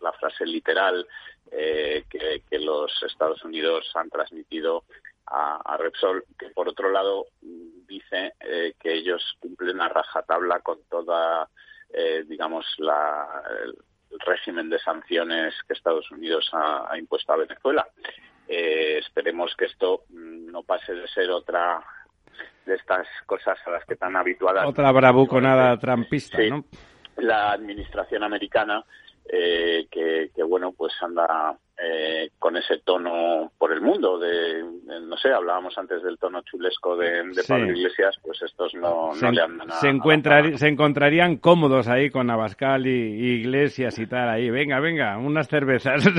[0.00, 1.06] la frase literal
[1.50, 4.84] que, que, los Estados Unidos han transmitido
[5.26, 11.48] a, Repsol, que por otro lado dice eh, que ellos cumplen a rajatabla con toda,
[11.92, 13.76] eh, digamos, la, el
[14.20, 17.86] régimen de sanciones que Estados Unidos ha, impuesto a Venezuela.
[18.48, 21.84] Eh, esperemos que esto no pase de ser otra
[22.66, 24.66] de estas cosas a las que están habituadas.
[24.66, 26.64] Otra bravuconada trampista, ¿no?
[27.16, 28.84] La administración americana,
[29.28, 34.64] eh, que, que, bueno, pues anda eh, con ese tono por el mundo de,
[35.02, 39.42] no sé hablábamos antes del tono chulesco de, Pablo Iglesias pues estos no, se, le
[39.42, 45.18] andan se, se encontrarían cómodos ahí con Abascal y, Iglesias y tal ahí venga venga
[45.18, 46.04] unas cervezas.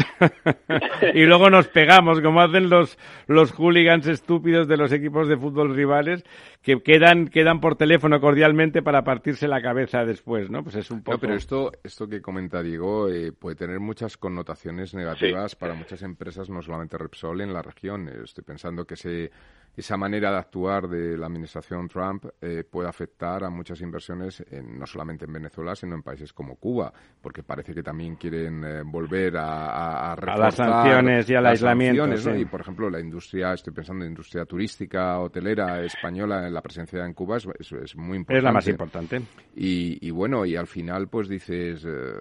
[1.13, 5.75] Y luego nos pegamos como hacen los los hooligans estúpidos de los equipos de fútbol
[5.75, 6.23] rivales
[6.61, 11.03] que quedan quedan por teléfono cordialmente para partirse la cabeza después no pues es un
[11.03, 16.01] poco pero esto esto que comenta Diego eh, puede tener muchas connotaciones negativas para muchas
[16.01, 18.07] empresas, no solamente Repsol, en la región.
[18.09, 19.31] Estoy pensando que se
[19.77, 24.85] esa manera de actuar de la administración Trump eh, puede afectar a muchas inversiones, no
[24.87, 29.37] solamente en Venezuela, sino en países como Cuba, porque parece que también quieren eh, volver
[29.37, 32.07] a, a, a, las sanciones y al aislamiento.
[32.35, 37.05] Y, por ejemplo, la industria, estoy pensando en industria turística, hotelera española, en la presencia
[37.05, 38.37] en Cuba es, es, muy importante.
[38.37, 39.21] Es la más importante.
[39.55, 42.11] Y, bueno, y al final, pues dices, eh,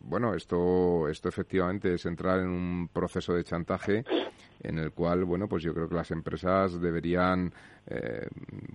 [0.00, 4.04] bueno, esto, esto efectivamente es entrar en un proceso de chantaje
[4.62, 7.52] en el cual, bueno, pues yo creo que las empresas deberían,
[7.86, 8.26] eh,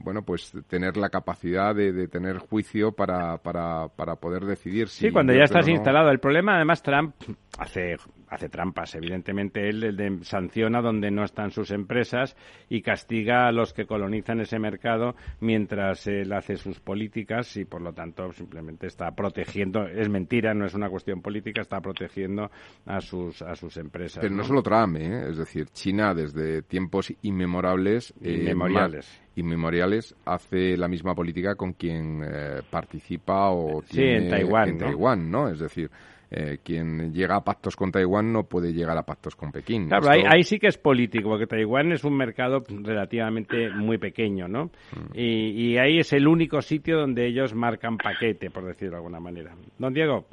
[0.03, 5.05] bueno, pues tener la capacidad de, tener juicio para, para, para poder decidir si...
[5.08, 6.10] Sí, cuando ya estás instalado.
[6.10, 7.16] El problema, además, Trump
[7.58, 7.97] hace
[8.30, 8.93] hace trampas.
[8.95, 12.36] Evidentemente, él, sanciona donde no están sus empresas
[12.70, 17.82] y castiga a los que colonizan ese mercado mientras él hace sus políticas y, por
[17.82, 19.88] lo tanto, simplemente está protegiendo.
[19.88, 22.51] Es mentira, no es una cuestión política, está protegiendo
[22.86, 24.22] a sus, a sus empresas.
[24.22, 25.30] Pero no, solo Trump, ¿eh?
[25.30, 28.14] es decir, China desde tiempos inmemorables.
[28.22, 28.97] Eh, inmemoriales.
[29.36, 35.32] Inmemoriales hace la misma política con quien eh, participa o tiene en Taiwán, en Taiwán,
[35.32, 35.50] ¿no?
[35.50, 35.89] Es decir,
[36.30, 39.88] eh, quien llega a pactos con Taiwán no puede llegar a pactos con Pekín.
[39.88, 44.66] Claro, ahí, sí que es político, porque Taiwán es un mercado relativamente muy pequeño, ¿no?
[44.66, 45.18] Mm.
[45.18, 49.56] Y, ahí es el único sitio donde ellos marcan paquete, por decirlo de alguna manera.
[49.78, 50.26] Don Diego.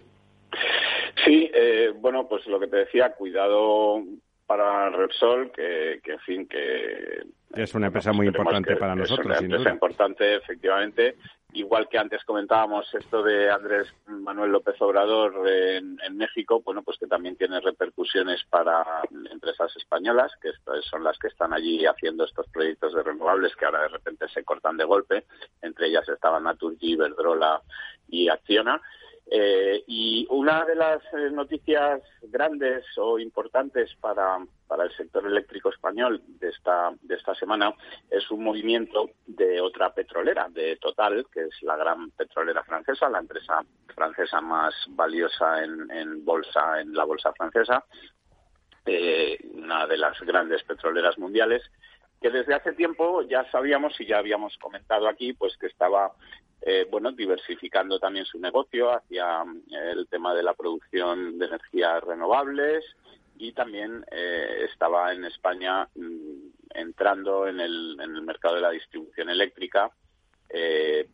[1.25, 4.03] Sí, eh, bueno, pues lo que te decía, cuidado
[4.47, 7.23] para Repsol, que, que en fin, que...
[7.57, 11.17] Es una empresa muy importante para nosotros, Es una empresa importante, efectivamente,
[11.53, 17.07] igual que antes comentábamos esto de Andrés Manuel López Obrador en, México, bueno, pues que
[17.07, 18.85] también tiene repercusiones para
[19.31, 20.51] empresas españolas, que
[20.83, 24.45] son las que están allí haciendo estos proyectos de renovables que ahora de repente se
[24.45, 25.25] cortan de golpe.
[25.63, 27.61] Entre ellas estaban Naturgy, Verdrola
[28.09, 28.81] y Acciona.
[29.27, 35.70] Eh, y una de las eh, noticias grandes o importantes para, para el sector eléctrico
[35.70, 37.72] español de esta, de esta semana
[38.11, 43.20] es un movimiento de otra petrolera, de Total, que es la gran petrolera francesa, la
[43.20, 43.64] empresa
[43.95, 47.83] francesa más valiosa en, en bolsa, en la bolsa francesa,
[48.85, 51.62] eh, una de las grandes petroleras mundiales,
[52.20, 56.12] que desde hace tiempo ya sabíamos y ya habíamos comentado aquí, pues que estaba
[56.67, 62.03] eh, bueno, diversificando también su negocio hacia eh, el tema de la producción de energías
[62.03, 62.83] renovables
[63.37, 68.71] y también eh, estaba en España mm, entrando en el, en el mercado de la
[68.71, 69.91] distribución eléctrica,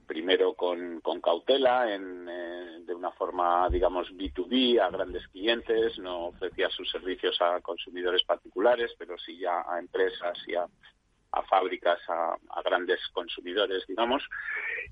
[0.07, 6.69] primero con, con cautela, en, de una forma, digamos, B2B a grandes clientes, no ofrecía
[6.69, 10.67] sus servicios a consumidores particulares, pero sí ya a empresas y a
[11.33, 14.23] a fábricas, a, grandes consumidores, digamos,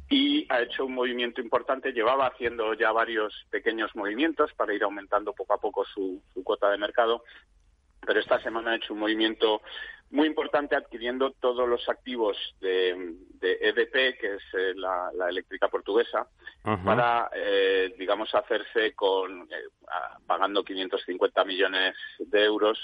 [0.09, 1.93] y ha hecho un movimiento importante.
[1.93, 6.78] Llevaba haciendo ya varios pequeños movimientos para ir aumentando poco a poco su, cuota de
[6.78, 7.24] mercado,
[8.07, 9.61] pero esta semana ha hecho un movimiento
[10.11, 16.26] muy importante adquiriendo todos los activos de, EDP, que es eh, la, eléctrica portuguesa,
[16.84, 19.68] para, eh, digamos, hacerse con, eh,
[20.26, 22.78] pagando 550 millones de euros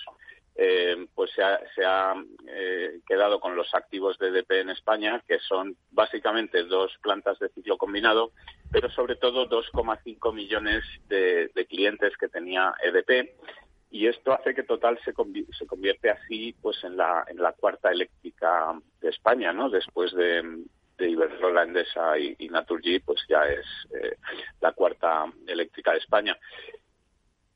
[0.57, 2.15] eh, pues se ha,
[2.47, 7.49] eh, quedado con los activos de EDP en España, que son básicamente dos plantas de
[7.49, 8.33] ciclo combinado,
[8.71, 13.35] pero sobre todo 2,5 millones de, clientes que tenía EDP.
[13.91, 15.13] Y esto hace que Total se,
[15.57, 19.71] se convierte así pues en la, en la cuarta eléctrica de España, ¿no?
[19.71, 20.65] Después de,
[20.99, 24.17] de Iberdrola, Endesa y, y Naturgy, pues ya es eh,
[24.61, 26.37] la cuarta eléctrica de España.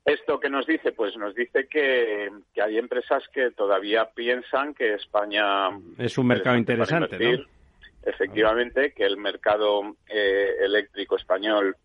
[0.09, 0.91] ¿Esto qué nos dice?
[0.91, 7.19] Pues nos dice que, hay empresas que todavía piensan que España es un mercado interesante,
[7.19, 7.45] ¿no?
[8.01, 11.75] Efectivamente, que el mercado eh, eléctrico español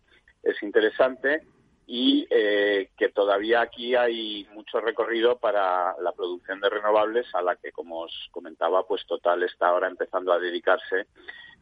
[0.41, 1.41] es interesante
[1.85, 7.55] y eh, que todavía aquí hay mucho recorrido para la producción de renovables a la
[7.57, 11.05] que, como os comentaba, pues Total está ahora empezando a dedicarse,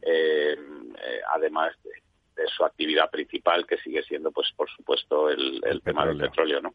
[0.00, 0.56] eh,
[1.28, 1.90] además de,
[2.36, 6.74] de su actividad principal, que sigue siendo, pues, por supuesto, el, tema del petróleo, ¿no?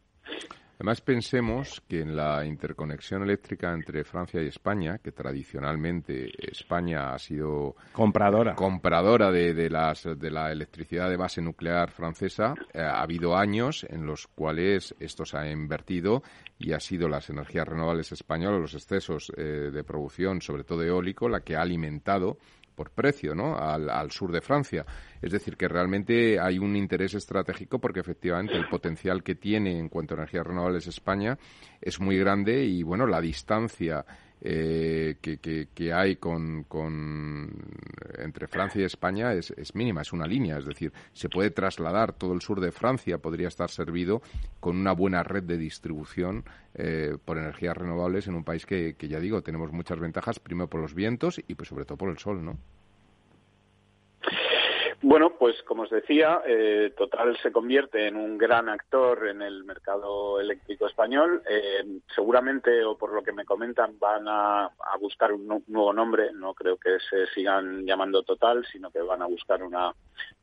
[0.81, 7.19] Además, pensemos que en la interconexión eléctrica entre Francia y España, que tradicionalmente España ha
[7.19, 13.01] sido compradora, compradora de, de, las, de la electricidad de base nuclear francesa, eh, ha
[13.01, 16.23] habido años en los cuales esto se ha invertido
[16.57, 21.27] y ha sido las energías renovables españolas, los excesos eh, de producción, sobre todo eólico,
[21.27, 22.37] la que ha alimentado
[22.79, 23.57] por precio ¿no?
[23.57, 24.85] Al, al, sur de Francia.
[25.21, 29.89] Es decir, que realmente hay un interés estratégico porque efectivamente el potencial que tiene en
[29.89, 31.37] cuanto a energías renovables España
[31.81, 34.05] es muy grande y bueno, la distancia
[34.41, 37.51] eh, que, que, que, hay con, con,
[38.17, 42.13] entre Francia y España es, es, mínima, es una línea, es decir, se puede trasladar
[42.13, 44.21] todo el sur de Francia, podría estar servido
[44.59, 49.07] con una buena red de distribución eh, por energías renovables en un país que, que,
[49.07, 52.17] ya digo, tenemos muchas ventajas, primero por los vientos y pues sobre todo por el
[52.17, 52.57] sol, ¿no?
[55.01, 59.63] Bueno, pues como os decía, eh, Total se convierte en un gran actor en el
[59.63, 61.41] mercado eléctrico español.
[61.49, 64.69] Eh, seguramente, o por lo que me comentan, van a,
[64.99, 66.33] buscar un nuevo nombre.
[66.33, 69.93] No creo que se sigan llamando Total, sino que van a buscar una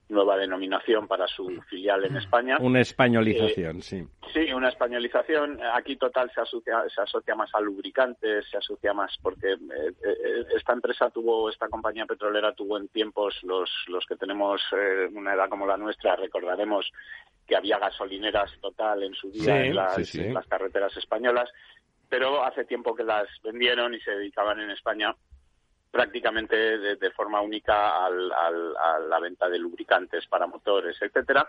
[0.09, 2.59] nueva denominación para su filial en España.
[2.61, 4.07] Una españolización, eh, sí.
[4.33, 5.59] Sí, una españolización.
[5.75, 9.57] Aquí Total se asocia, se asocia más a lubricantes, se asocia más porque eh,
[10.05, 15.09] eh, esta empresa tuvo, esta compañía petrolera tuvo en tiempos los, los que tenemos eh,
[15.13, 16.91] una edad como la nuestra, recordaremos
[17.47, 20.21] que había gasolineras Total en su día Sí, en, las, sí, sí.
[20.21, 21.51] en las carreteras españolas,
[22.09, 25.15] pero hace tiempo que las vendieron y se dedicaban en España
[25.97, 31.49] prácticamente de, forma única al, al, a la venta de lubricantes para motores, etcétera,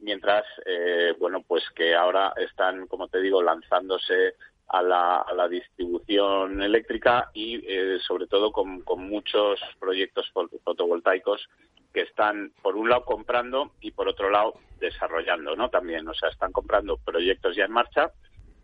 [0.00, 4.34] mientras eh, bueno pues que ahora están como te digo lanzándose
[4.66, 10.32] a la, a la distribución eléctrica y eh, sobre todo con, con muchos proyectos
[10.64, 11.48] fotovoltaicos
[11.94, 16.30] que están por un lado comprando y por otro lado desarrollando no también o sea
[16.30, 18.10] están comprando proyectos ya en marcha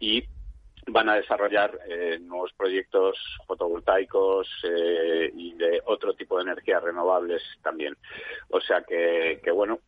[0.01, 0.25] y
[0.87, 3.17] van a desarrollar eh, nuevos proyectos
[3.47, 7.97] fotovoltaicos eh, y de otro tipo de energías renovables también.
[8.51, 9.81] O sea que, que bueno.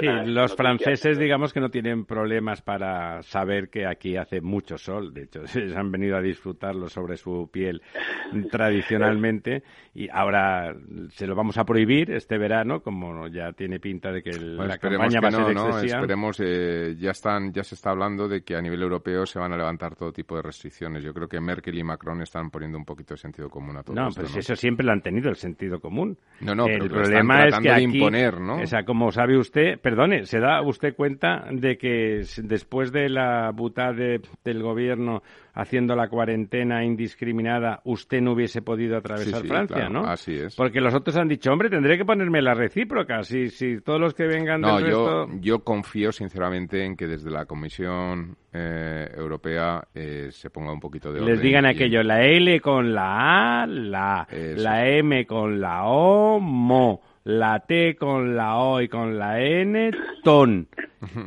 [0.00, 5.12] Sí, los franceses, digamos que no tienen problemas para saber que aquí hace mucho sol.
[5.12, 7.82] De hecho, se han venido a disfrutarlo sobre su piel
[8.50, 9.62] tradicionalmente
[9.94, 10.74] y ahora
[11.10, 14.68] se lo vamos a prohibir este verano, como ya tiene pinta de que el, Bueno,
[14.68, 15.68] la campaña va a ser no, ¿no?
[15.68, 15.98] excesiva.
[15.98, 19.52] Esperemos, eh, ya están, ya se está hablando de que a nivel europeo se van
[19.52, 21.02] a levantar todo tipo de restricciones.
[21.02, 23.94] Yo creo que Merkel y Macron están poniendo un poquito de sentido común a todo
[23.96, 24.38] No, esto, pues ¿no?
[24.40, 26.18] eso siempre lo han tenido, el sentido común.
[26.40, 28.56] No, no, el pero lo están problema es que tratando de aquí, imponer, ¿no?
[28.62, 33.50] O sea, como sabe usted, perdone, ¿se da usted cuenta de que después de la
[33.54, 35.22] butad de- del gobierno
[35.60, 40.04] haciendo la cuarentena indiscriminada, usted no hubiese podido atravesar Sí, sí, Francia, claro, ¿no?
[40.06, 40.54] así es.
[40.54, 44.14] Porque los otros han dicho, hombre, tendré que ponerme la recíproca, si, si todos los
[44.14, 45.40] que vengan No, del yo, resto...
[45.40, 51.12] yo confío sinceramente en que desde la Comisión eh, Europea eh, se ponga un poquito
[51.12, 51.34] de orden.
[51.34, 54.62] Les digan y- aquello, la L con la A, la, Eso.
[54.62, 59.90] la M con la O, mo, la T con la O y con la N,
[60.22, 60.68] ton,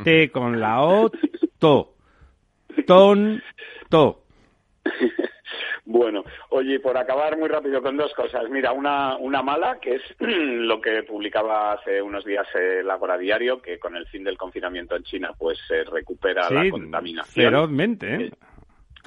[0.05, 1.11] T con la O,
[1.59, 1.95] to,
[2.87, 3.41] ton,
[5.83, 8.49] Bueno, oye, por acabar muy rápido con dos cosas.
[8.49, 13.61] Mira, una, una mala, que es lo que publicaba hace unos días el Agora Diario,
[13.61, 18.31] que con el fin del confinamiento en China, pues se recupera la contaminación, ferozmente, ¿eh?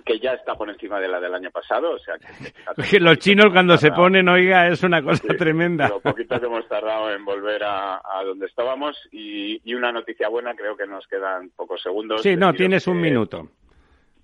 [0.05, 1.93] que ya está por encima de la del año pasado.
[1.93, 5.89] O sea, que, los chinos cuando se ponen, oiga, es una cosa Sí, tremenda.
[5.89, 10.29] Lo poquito que hemos tardado en volver a, a donde estábamos y, y una noticia
[10.29, 12.21] buena, creo que nos quedan pocos segundos.
[12.23, 13.49] Sí, no, tienes un minuto.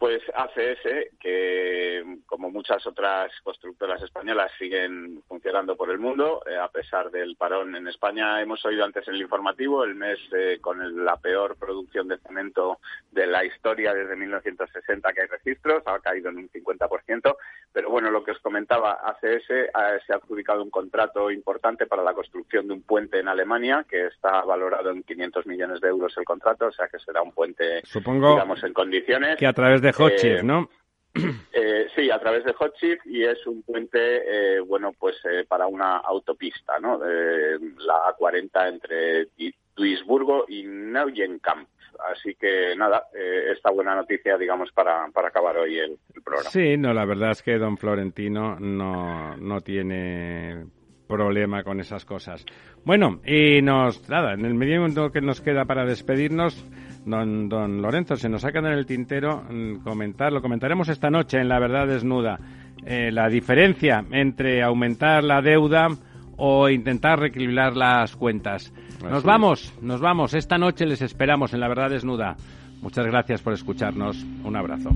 [0.01, 6.69] Pues ACS, que como muchas otras constructoras españolas siguen funcionando por el mundo, eh, a
[6.69, 10.81] pesar del parón en España, hemos oído antes en el informativo el mes eh, con
[10.81, 12.79] el- la peor producción de cemento
[13.13, 17.37] de la historia desde 1960 que hay registros, ha caído en un 50%,
[17.71, 19.69] pero bueno, lo que os comentaba, ACS eh,
[20.07, 24.07] se ha adjudicado un contrato importante para la construcción de un puente en Alemania, que
[24.07, 27.83] está valorado en 500 millones de euros el contrato, o sea que será un puente,
[27.85, 29.37] Supongo digamos, en condiciones.
[29.37, 30.69] que a través de Hotchkiss, Eh, ¿no?
[31.53, 35.67] Eh, sí, a través de Hotchkiss y es un puente, eh, bueno, pues eh, para
[35.67, 36.99] una autopista, ¿no?
[36.99, 39.27] La A40 entre
[39.75, 41.69] Duisburgo y Neuenkamp.
[42.13, 46.49] Así que nada, esta buena noticia, digamos, para, para acabar hoy el, el programa.
[46.49, 50.65] Sí, no, la verdad es que don Florentino no, no tiene
[51.11, 52.47] problema con esas cosas.
[52.85, 56.65] Bueno, y nos, nada, en el medio que nos queda para despedirnos,
[57.05, 61.39] don, don Lorenzo, se nos saca en el tintero mm, comentar, lo comentaremos esta noche
[61.39, 62.39] en La Verdad Desnuda,
[62.85, 65.89] eh, la diferencia entre aumentar la deuda
[66.37, 68.73] o intentar reequilibrar las cuentas.
[69.03, 70.35] Nos vamos, nos vamos.
[70.35, 72.37] Esta noche les esperamos en La Verdad Desnuda.
[72.83, 74.25] Muchas gracias por escucharnos.
[74.45, 74.91] Un abrazo.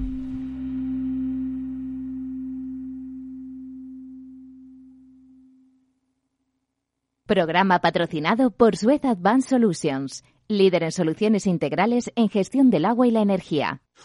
[7.27, 10.25] Programa patrocinado por Suez Advanced Solutions,
[10.59, 13.84] líder en soluciones integrales en gestión del agua y la energía.